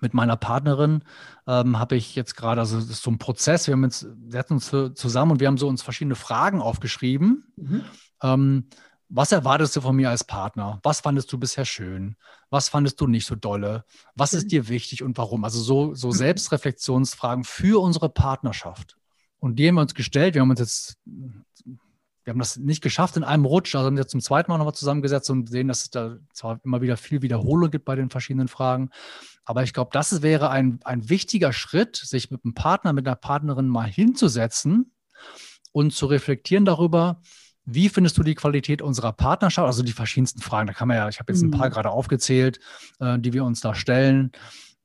[0.00, 1.04] mit meiner Partnerin
[1.46, 4.54] ähm, habe ich jetzt gerade, also das ist so ein Prozess, wir haben jetzt, setzen
[4.54, 7.44] uns zusammen und wir haben so uns verschiedene Fragen aufgeschrieben.
[7.56, 7.84] Mhm.
[8.22, 8.68] Ähm,
[9.08, 10.80] was erwartest du von mir als Partner?
[10.82, 12.16] Was fandest du bisher schön?
[12.50, 13.84] Was fandest du nicht so dolle?
[14.14, 14.48] Was ist mhm.
[14.48, 15.44] dir wichtig und warum?
[15.44, 16.10] Also so, so.
[16.10, 18.96] Selbstreflexionsfragen für unsere Partnerschaft.
[19.38, 20.34] Und die haben wir uns gestellt.
[20.34, 20.96] Wir haben uns jetzt
[22.26, 24.74] wir haben das nicht geschafft in einem Rutsch, also haben wir zum zweiten Mal nochmal
[24.74, 28.48] zusammengesetzt und sehen, dass es da zwar immer wieder viel Wiederholung gibt bei den verschiedenen
[28.48, 28.90] Fragen,
[29.44, 33.14] aber ich glaube, das wäre ein, ein wichtiger Schritt, sich mit einem Partner, mit einer
[33.14, 34.92] Partnerin mal hinzusetzen
[35.70, 37.20] und zu reflektieren darüber,
[37.64, 39.66] wie findest du die Qualität unserer Partnerschaft?
[39.66, 40.66] Also die verschiedensten Fragen.
[40.68, 41.72] Da kann man ja, ich habe jetzt ein paar mhm.
[41.72, 42.60] gerade aufgezählt,
[43.00, 44.32] äh, die wir uns da stellen.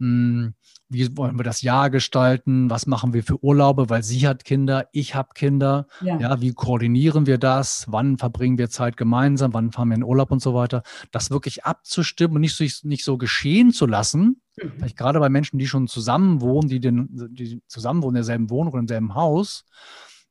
[0.01, 0.55] Hm,
[0.89, 2.71] wie wollen wir das Jahr gestalten?
[2.71, 3.91] Was machen wir für Urlaube?
[3.91, 5.85] Weil sie hat Kinder, ich habe Kinder.
[6.01, 6.19] Ja.
[6.19, 6.41] ja.
[6.41, 7.85] wie koordinieren wir das?
[7.87, 9.53] Wann verbringen wir Zeit gemeinsam?
[9.53, 10.81] Wann fahren wir in Urlaub und so weiter?
[11.11, 14.41] Das wirklich abzustimmen und nicht so, nicht so geschehen zu lassen.
[14.57, 14.71] Mhm.
[14.77, 18.49] Vielleicht gerade bei Menschen, die schon zusammen wohnen, die, den, die zusammen wohnen in derselben
[18.49, 19.65] Wohnung oder im selben Haus,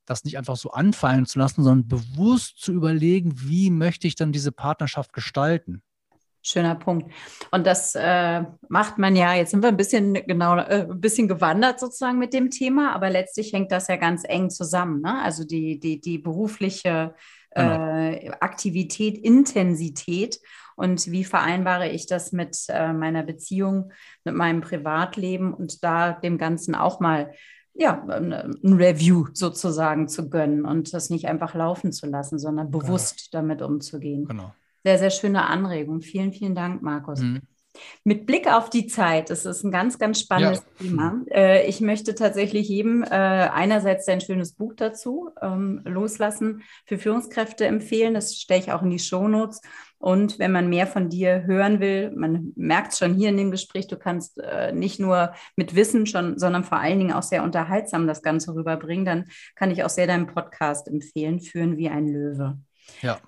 [0.04, 4.32] das nicht einfach so anfallen zu lassen, sondern bewusst zu überlegen, wie möchte ich dann
[4.32, 5.82] diese Partnerschaft gestalten?
[6.42, 7.12] Schöner Punkt.
[7.50, 11.28] Und das äh, macht man ja, jetzt sind wir ein bisschen genau, äh, ein bisschen
[11.28, 15.02] gewandert sozusagen mit dem Thema, aber letztlich hängt das ja ganz eng zusammen.
[15.02, 15.20] Ne?
[15.22, 17.14] Also die, die, die berufliche
[17.54, 18.08] genau.
[18.10, 20.40] äh, Aktivität, Intensität
[20.76, 23.92] und wie vereinbare ich das mit äh, meiner Beziehung,
[24.24, 27.32] mit meinem Privatleben und da dem Ganzen auch mal
[27.74, 32.78] ja, ein Review sozusagen zu gönnen und das nicht einfach laufen zu lassen, sondern genau.
[32.78, 33.42] bewusst genau.
[33.42, 34.26] damit umzugehen.
[34.26, 34.54] Genau.
[34.84, 36.00] Sehr, sehr schöne Anregung.
[36.00, 37.20] Vielen, vielen Dank, Markus.
[37.20, 37.42] Mhm.
[38.02, 40.84] Mit Blick auf die Zeit, das ist ein ganz, ganz spannendes ja.
[40.84, 41.22] Thema.
[41.30, 47.66] Äh, ich möchte tatsächlich jedem äh, einerseits ein schönes Buch dazu ähm, loslassen für Führungskräfte
[47.66, 48.14] empfehlen.
[48.14, 49.60] Das stelle ich auch in die Shownotes.
[49.98, 53.50] Und wenn man mehr von dir hören will, man merkt es schon hier in dem
[53.50, 57.44] Gespräch, du kannst äh, nicht nur mit Wissen schon, sondern vor allen Dingen auch sehr
[57.44, 59.24] unterhaltsam das Ganze rüberbringen, dann
[59.54, 62.58] kann ich auch sehr deinen Podcast empfehlen, Führen wie ein Löwe.
[63.02, 63.20] Ja.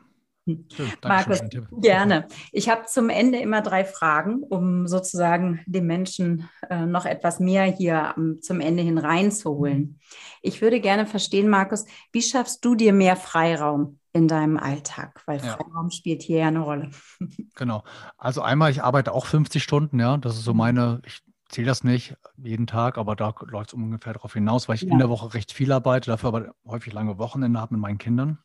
[0.44, 1.40] Schön, Markus,
[1.70, 2.26] gerne.
[2.50, 7.62] Ich habe zum Ende immer drei Fragen, um sozusagen den Menschen äh, noch etwas mehr
[7.64, 9.78] hier um, zum Ende hin reinzuholen.
[9.78, 9.98] Mhm.
[10.40, 15.22] Ich würde gerne verstehen, Markus, wie schaffst du dir mehr Freiraum in deinem Alltag?
[15.26, 15.56] Weil ja.
[15.56, 16.90] Freiraum spielt hier ja eine Rolle.
[17.54, 17.84] Genau.
[18.16, 20.16] Also einmal, ich arbeite auch 50 Stunden, ja.
[20.16, 21.20] Das ist so meine, ich
[21.50, 24.92] zähle das nicht jeden Tag, aber da läuft es ungefähr darauf hinaus, weil ich ja.
[24.92, 28.38] in der Woche recht viel arbeite, dafür aber häufig lange Wochenende habe mit meinen Kindern.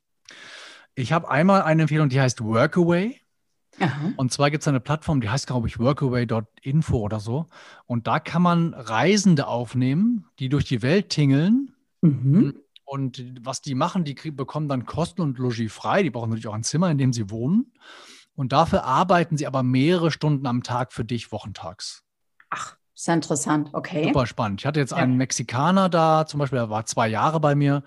[0.97, 3.21] Ich habe einmal eine Empfehlung, die heißt Workaway.
[3.79, 4.13] Aha.
[4.17, 7.45] Und zwar gibt es eine Plattform, die heißt, glaube ich, workaway.info oder so.
[7.85, 11.75] Und da kann man Reisende aufnehmen, die durch die Welt tingeln.
[12.01, 12.55] Mhm.
[12.83, 16.01] Und was die machen, die bekommen dann Kosten und Logis frei.
[16.01, 17.71] Die brauchen natürlich auch ein Zimmer, in dem sie wohnen.
[18.35, 22.03] Und dafür arbeiten sie aber mehrere Stunden am Tag für dich, wochentags.
[22.49, 24.05] Ach, ist ja interessant, okay.
[24.05, 24.61] Super spannend.
[24.61, 24.97] Ich hatte jetzt ja.
[24.97, 27.83] einen Mexikaner da, zum Beispiel, der war zwei Jahre bei mir.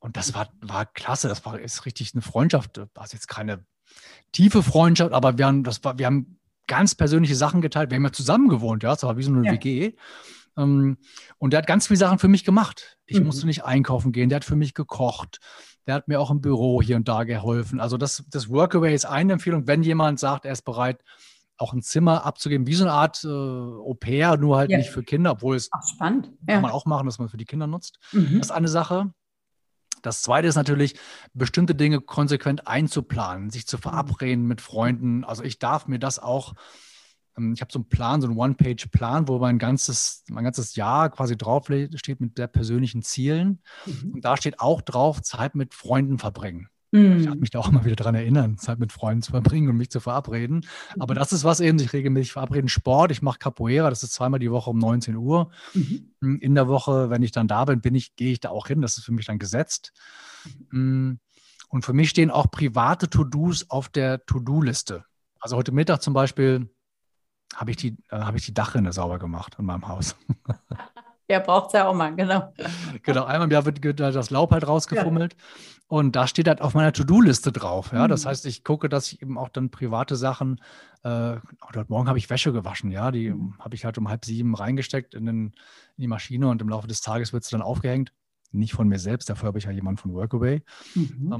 [0.00, 1.28] Und das war, war klasse.
[1.28, 2.78] Das war ist richtig eine Freundschaft.
[2.78, 3.64] Das war jetzt keine
[4.32, 7.90] tiefe Freundschaft, aber wir haben, das war, wir haben ganz persönliche Sachen geteilt.
[7.90, 8.90] Wir haben ja zusammen gewohnt, ja.
[8.90, 9.52] Das war wie so eine ja.
[9.52, 9.92] WG.
[10.56, 10.98] Ähm,
[11.38, 12.98] und der hat ganz viele Sachen für mich gemacht.
[13.06, 13.26] Ich mhm.
[13.26, 14.28] musste nicht einkaufen gehen.
[14.28, 15.38] Der hat für mich gekocht.
[15.86, 17.80] Der hat mir auch im Büro hier und da geholfen.
[17.80, 21.02] Also das, das Workaway ist eine Empfehlung, wenn jemand sagt, er ist bereit,
[21.56, 24.78] auch ein Zimmer abzugeben, wie so eine Art äh, Au-pair, nur halt ja.
[24.78, 26.30] nicht für Kinder, obwohl es Ach, spannend.
[26.46, 27.98] kann man auch machen, dass man für die Kinder nutzt.
[28.12, 28.38] Mhm.
[28.38, 29.12] Das ist eine Sache.
[30.02, 30.94] Das zweite ist natürlich,
[31.34, 35.24] bestimmte Dinge konsequent einzuplanen, sich zu verabreden mit Freunden.
[35.24, 36.54] Also ich darf mir das auch,
[37.36, 41.10] ähm, ich habe so einen Plan, so einen One-Page-Plan, wo mein ganzes, mein ganzes Jahr
[41.10, 43.62] quasi drauf steht mit sehr persönlichen Zielen.
[43.86, 44.14] Mhm.
[44.14, 46.68] Und da steht auch drauf, Zeit mit Freunden verbringen.
[46.92, 49.76] Ich habe mich da auch immer wieder daran erinnern, Zeit mit Freunden zu verbringen und
[49.76, 50.66] mich zu verabreden.
[50.98, 51.18] Aber mhm.
[51.18, 52.68] das ist was eben, sich regelmäßig verabreden.
[52.68, 55.50] Sport, ich mache Capoeira, das ist zweimal die Woche um 19 Uhr.
[55.74, 56.10] Mhm.
[56.20, 58.66] Hm, in der Woche, wenn ich dann da bin, bin ich, gehe ich da auch
[58.66, 58.82] hin.
[58.82, 59.92] Das ist für mich dann gesetzt.
[60.70, 61.20] Mhm.
[61.68, 65.04] Und für mich stehen auch private To-Dos auf der To-Do-Liste.
[65.38, 66.68] Also heute Mittag zum Beispiel
[67.54, 70.16] habe ich, die, äh, hab ich die Dachrinne sauber gemacht in meinem Haus.
[71.30, 72.52] Ja, braucht es ja auch mal, genau.
[73.04, 75.34] Genau, einmal im Jahr wird das Laub halt rausgefummelt.
[75.34, 75.38] Ja.
[75.86, 77.92] Und da steht halt auf meiner To-Do-Liste drauf.
[77.92, 78.04] Ja?
[78.04, 78.08] Mhm.
[78.08, 80.60] Das heißt, ich gucke, dass ich eben auch dann private Sachen,
[81.04, 83.54] äh, heute Morgen habe ich Wäsche gewaschen, ja, die mhm.
[83.60, 85.52] habe ich halt um halb sieben reingesteckt in, den, in,
[85.98, 88.12] die Maschine und im Laufe des Tages wird sie dann aufgehängt.
[88.50, 90.62] Nicht von mir selbst, dafür habe ich ja jemanden von Workaway.
[90.96, 91.32] Mhm.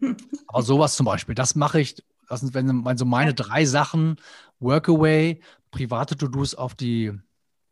[0.00, 0.16] Ähm,
[0.46, 4.16] aber sowas zum Beispiel, das mache ich, das sind wenn so meine drei Sachen,
[4.60, 5.40] Workaway,
[5.72, 7.12] private To-Dos auf die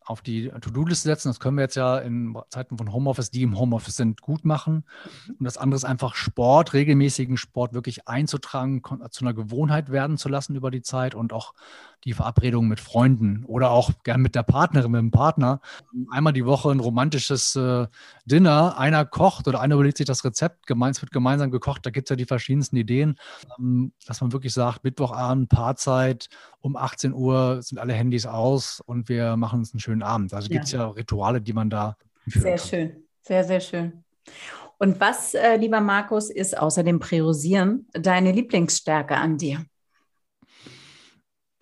[0.05, 1.29] auf die To-Do-Liste setzen.
[1.29, 4.85] Das können wir jetzt ja in Zeiten von Homeoffice, die im Homeoffice sind, gut machen.
[5.27, 5.37] Mhm.
[5.39, 10.29] Und das andere ist einfach Sport, regelmäßigen Sport wirklich einzutragen, zu einer Gewohnheit werden zu
[10.29, 11.55] lassen über die Zeit und auch
[12.05, 15.61] die Verabredung mit Freunden oder auch gern mit der Partnerin, mit dem Partner.
[16.11, 17.87] Einmal die Woche ein romantisches äh,
[18.27, 18.79] Dinner.
[18.79, 21.87] Einer kocht oder einer überlegt sich das Rezept, gemein, es wird gemeinsam gekocht.
[21.87, 23.17] Da gibt es ja die verschiedensten Ideen,
[23.59, 26.29] ähm, dass man wirklich sagt, Mittwochabend, Paarzeit,
[26.61, 30.35] um 18 Uhr sind alle Handys aus und wir machen uns einen schönen Abend.
[30.35, 30.53] Also ja.
[30.53, 31.97] gibt es ja Rituale, die man da
[32.27, 32.69] Sehr kann.
[32.69, 34.05] schön, sehr, sehr schön.
[34.79, 39.65] Und was, äh, lieber Markus, ist außer dem Priorisieren deine Lieblingsstärke an dir?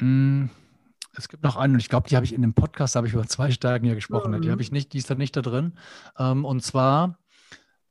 [0.03, 0.51] Mm,
[1.15, 3.13] es gibt noch einen, und ich glaube, die habe ich in dem Podcast, habe ich
[3.13, 4.33] über zwei Stärken hier gesprochen.
[4.33, 4.43] Mhm.
[4.43, 5.75] Die habe ich nicht, die ist da nicht da drin.
[6.19, 7.19] Ähm, und zwar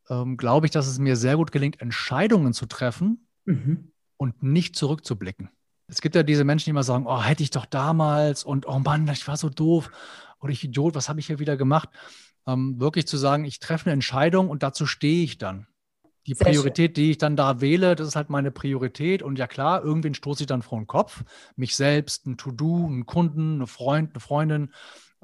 [0.10, 3.92] ähm, glaube ich, dass es mir sehr gut gelingt, Entscheidungen zu treffen mhm.
[4.18, 5.50] und nicht zurückzublicken.
[5.88, 8.80] Es gibt ja diese Menschen, die immer sagen, oh, hätte ich doch damals und oh
[8.80, 9.92] Mann, ich war so doof
[10.40, 11.90] oder ich Idiot, was habe ich hier wieder gemacht?
[12.48, 15.68] Ähm, wirklich zu sagen, ich treffe eine Entscheidung und dazu stehe ich dann.
[16.28, 17.04] Die Sehr Priorität, schön.
[17.04, 19.24] die ich dann da wähle, das ist halt meine Priorität.
[19.24, 21.24] Und ja klar, irgendwen stoße ich dann vor den Kopf.
[21.56, 24.72] Mich selbst, ein To-Do, einen Kunden, eine Freund, eine Freundin,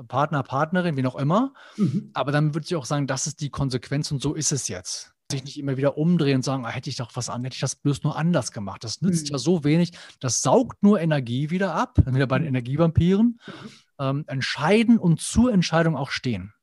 [0.08, 1.54] Partner, Partnerin, wie noch immer.
[1.76, 2.12] Mhm.
[2.14, 5.14] Aber dann würde ich auch sagen, das ist die Konsequenz und so ist es jetzt.
[5.32, 7.60] Sich nicht immer wieder umdrehen und sagen, ah, hätte ich doch was an, hätte ich
[7.60, 8.84] das bloß nur anders gemacht.
[8.84, 9.32] Das nützt mhm.
[9.34, 9.92] ja so wenig.
[10.20, 12.56] Das saugt nur Energie wieder ab, dann wieder bei den mhm.
[12.56, 13.40] Energievampiren.
[13.46, 13.54] Mhm.
[14.00, 16.54] Ähm, entscheiden und zur Entscheidung auch stehen.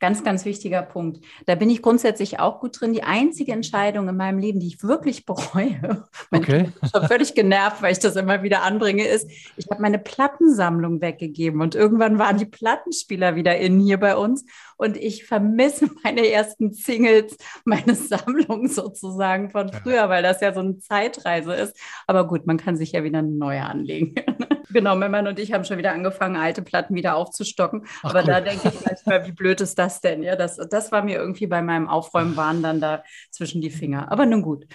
[0.00, 1.24] Ganz, ganz wichtiger Punkt.
[1.46, 2.92] Da bin ich grundsätzlich auch gut drin.
[2.92, 6.68] Die einzige Entscheidung in meinem Leben, die ich wirklich bereue, okay.
[6.68, 9.98] ich bin schon völlig genervt, weil ich das immer wieder anbringe, ist, ich habe meine
[9.98, 14.44] Plattensammlung weggegeben und irgendwann waren die Plattenspieler wieder in hier bei uns
[14.76, 20.60] und ich vermisse meine ersten Singles, meine Sammlung sozusagen von früher, weil das ja so
[20.60, 21.78] eine Zeitreise ist.
[22.06, 24.14] Aber gut, man kann sich ja wieder eine neue anlegen.
[24.70, 27.86] genau, Memmern und ich haben schon wieder angefangen, alte Platten wieder aufzustocken.
[28.02, 28.26] Ach, Aber cool.
[28.26, 30.22] da denke ich manchmal, wie blöd ist das denn?
[30.22, 34.10] Ja, das, das war mir irgendwie bei meinem Aufräumen waren dann da zwischen die Finger.
[34.12, 34.66] Aber nun gut.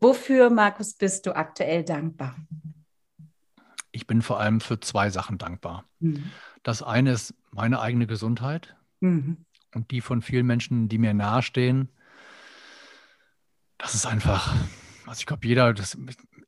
[0.00, 2.36] Wofür, Markus, bist du aktuell dankbar?
[3.92, 5.84] Ich bin vor allem für zwei Sachen dankbar.
[6.00, 6.30] Mhm.
[6.62, 9.45] Das eine ist meine eigene Gesundheit mhm.
[9.76, 11.90] Und die von vielen Menschen, die mir nahestehen.
[13.78, 14.54] Das ist einfach,
[15.06, 15.96] also ich glaube, jeder, das,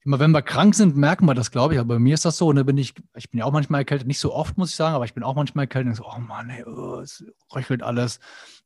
[0.03, 1.81] immer wenn wir krank sind, merken wir das, glaube ich.
[1.81, 2.53] Aber bei mir ist das so.
[2.53, 4.95] Ne, bin ich, ich bin ja auch manchmal erkältet, nicht so oft, muss ich sagen,
[4.95, 7.25] aber ich bin auch manchmal erkältet und so, oh Mann, ey, oh, es
[7.55, 8.19] röchelt alles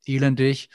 [0.07, 0.71] elendig.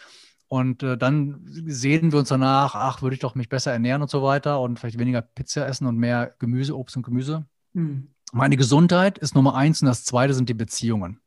[0.50, 4.10] Und äh, dann sehen wir uns danach, ach, würde ich doch mich besser ernähren und
[4.10, 7.46] so weiter und vielleicht weniger Pizza essen und mehr Gemüse, Obst und Gemüse.
[7.74, 8.14] Mhm.
[8.34, 11.22] Meine Gesundheit ist Nummer eins und das zweite sind die Beziehungen.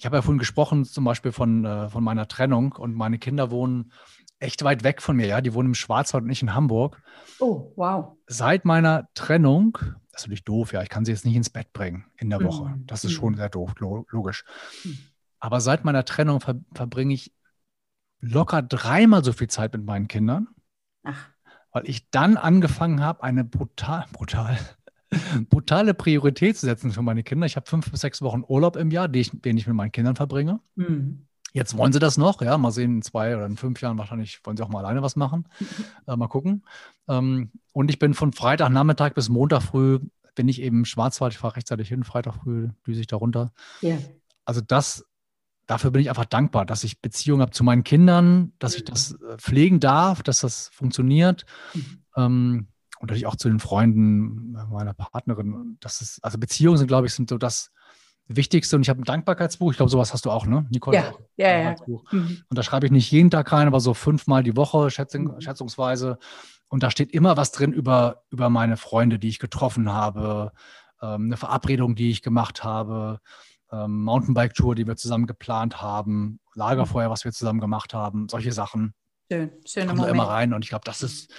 [0.00, 3.50] Ich habe ja vorhin gesprochen, zum Beispiel von, äh, von meiner Trennung und meine Kinder
[3.50, 3.92] wohnen
[4.38, 5.42] echt weit weg von mir, ja.
[5.42, 7.02] Die wohnen im Schwarzwald und nicht in Hamburg.
[7.38, 8.16] Oh, wow.
[8.26, 9.76] Seit meiner Trennung,
[10.10, 12.42] das ist natürlich doof, ja, ich kann sie jetzt nicht ins Bett bringen in der
[12.42, 12.70] Woche.
[12.70, 12.86] Mhm.
[12.86, 13.36] Das ist schon mhm.
[13.36, 14.46] sehr doof, logisch.
[14.84, 14.98] Mhm.
[15.38, 17.34] Aber seit meiner Trennung ver verbringe ich
[18.20, 20.48] locker dreimal so viel Zeit mit meinen Kindern.
[21.02, 21.28] Ach.
[21.72, 24.58] Weil ich dann angefangen habe, eine brutal, brutal,
[25.48, 27.46] brutale Priorität zu setzen für meine Kinder.
[27.46, 29.92] Ich habe fünf bis sechs Wochen Urlaub im Jahr, den ich, den ich mit meinen
[29.92, 30.60] Kindern verbringe.
[30.76, 31.26] Mhm.
[31.52, 32.56] Jetzt wollen sie das noch, ja.
[32.58, 35.16] Mal sehen, in zwei oder in fünf Jahren wahrscheinlich wollen sie auch mal alleine was
[35.16, 35.48] machen.
[36.06, 36.64] äh, mal gucken.
[37.08, 39.98] Ähm, und ich bin von Freitagnachmittag bis Montag früh,
[40.36, 43.52] bin ich eben im Schwarzwald, ich fahre rechtzeitig hin, Freitag früh düse ich da runter.
[43.82, 43.98] Yeah.
[44.44, 45.04] Also das,
[45.66, 49.12] dafür bin ich einfach dankbar, dass ich Beziehungen habe zu meinen Kindern, dass ich das
[49.12, 51.46] äh, pflegen darf, dass das funktioniert.
[51.74, 52.04] Mhm.
[52.16, 52.68] Ähm,
[53.00, 55.78] und natürlich auch zu den Freunden meiner Partnerin.
[55.80, 57.72] Das ist, also Beziehungen sind, glaube ich, sind so das,
[58.36, 60.96] Wichtigste, und ich habe ein Dankbarkeitsbuch, ich glaube, sowas hast du auch, ne, Nicole?
[60.96, 61.76] Ja, ja, ja.
[62.12, 62.42] Mhm.
[62.48, 65.40] Und da schreibe ich nicht jeden Tag rein, aber so fünfmal die Woche, schätzung, mhm.
[65.40, 66.16] schätzungsweise.
[66.68, 70.52] Und da steht immer was drin über, über meine Freunde, die ich getroffen habe,
[71.02, 73.18] ähm, eine Verabredung, die ich gemacht habe,
[73.72, 78.94] ähm, Mountainbike-Tour, die wir zusammen geplant haben, Lagerfeuer, was wir zusammen gemacht haben, solche Sachen.
[79.30, 80.54] Schön, schöne Kommen da immer rein.
[80.54, 81.32] Und ich glaube, das ist,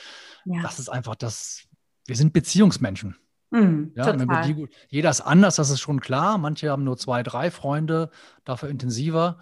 [0.45, 0.61] ja.
[0.61, 1.63] das ist einfach das,
[2.07, 3.15] wir sind Beziehungsmenschen.
[3.51, 4.13] Mhm, ja,
[4.43, 6.37] die, jeder ist anders, das ist schon klar.
[6.37, 8.09] Manche haben nur zwei, drei Freunde,
[8.45, 9.39] dafür intensiver.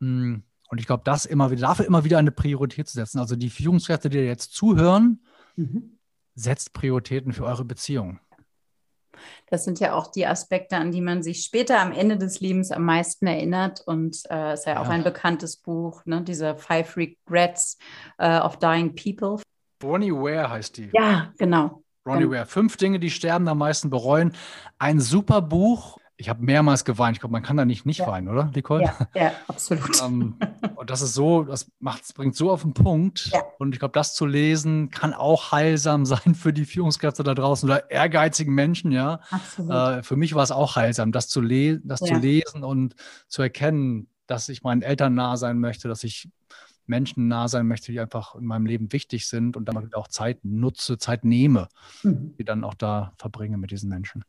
[0.00, 3.18] Hm, und ich glaube, das immer wieder, dafür immer wieder eine Priorität zu setzen.
[3.18, 5.20] Also die Führungskräfte, die jetzt zuhören,
[5.56, 5.98] mhm.
[6.34, 8.20] setzt Prioritäten für eure Beziehung.
[9.48, 12.70] Das sind ja auch die Aspekte, an die man sich später am Ende des Lebens
[12.70, 13.82] am meisten erinnert.
[13.82, 14.92] Und äh, ist ja auch ja.
[14.92, 16.22] ein bekanntes Buch, ne?
[16.22, 17.76] diese Five Regrets
[18.18, 19.42] uh, of Dying People.
[19.82, 20.90] Bonnie Ware heißt die.
[20.92, 21.82] Ja, genau.
[22.06, 22.46] Ronnie Ware.
[22.46, 24.32] Fünf Dinge, die Sterben am meisten bereuen.
[24.78, 25.98] Ein super Buch.
[26.16, 27.16] Ich habe mehrmals geweint.
[27.16, 28.06] Ich glaube, man kann da nicht nicht ja.
[28.06, 28.84] weinen, oder, Nicole?
[28.84, 30.00] Ja, ja absolut.
[30.00, 33.30] um, ähm, und das ist so, das macht, bringt so auf den Punkt.
[33.32, 33.42] Ja.
[33.58, 37.68] Und ich glaube, das zu lesen kann auch heilsam sein für die Führungskräfte da draußen
[37.68, 39.18] oder ehrgeizigen Menschen, ja.
[39.30, 39.72] Absolut.
[39.72, 42.94] Äh, für mich war es auch heilsam, das zu, le das zu lesen und
[43.26, 46.28] zu erkennen, dass ich meinen Eltern nah sein möchte, dass ich
[46.86, 50.44] Menschen nah sein möchte, die einfach in meinem Leben wichtig sind und dann auch Zeit
[50.44, 51.68] nutze, Zeit nehme,
[52.02, 52.34] mhm.
[52.38, 54.24] die dann auch da verbringe mit diesen Menschen.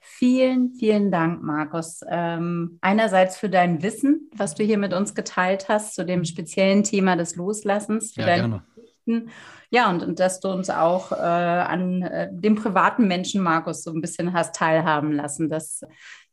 [0.00, 2.00] Vielen, vielen Dank, Markus.
[2.08, 6.84] Ähm, einerseits für dein Wissen, was du hier mit uns geteilt hast zu dem speziellen
[6.84, 8.62] Thema des Loslassens, für ja, deine gerne.
[8.74, 9.30] Geschichten.
[9.70, 13.92] Ja, und, und dass du uns auch äh, an äh, dem privaten Menschen, Markus, so
[13.92, 15.48] ein bisschen hast teilhaben lassen.
[15.48, 15.82] Das,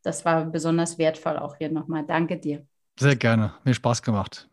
[0.04, 2.06] das war besonders wertvoll auch hier nochmal.
[2.06, 2.66] Danke dir.
[2.99, 3.54] Sehr gerne.
[3.64, 4.47] Mir Spaß gemacht.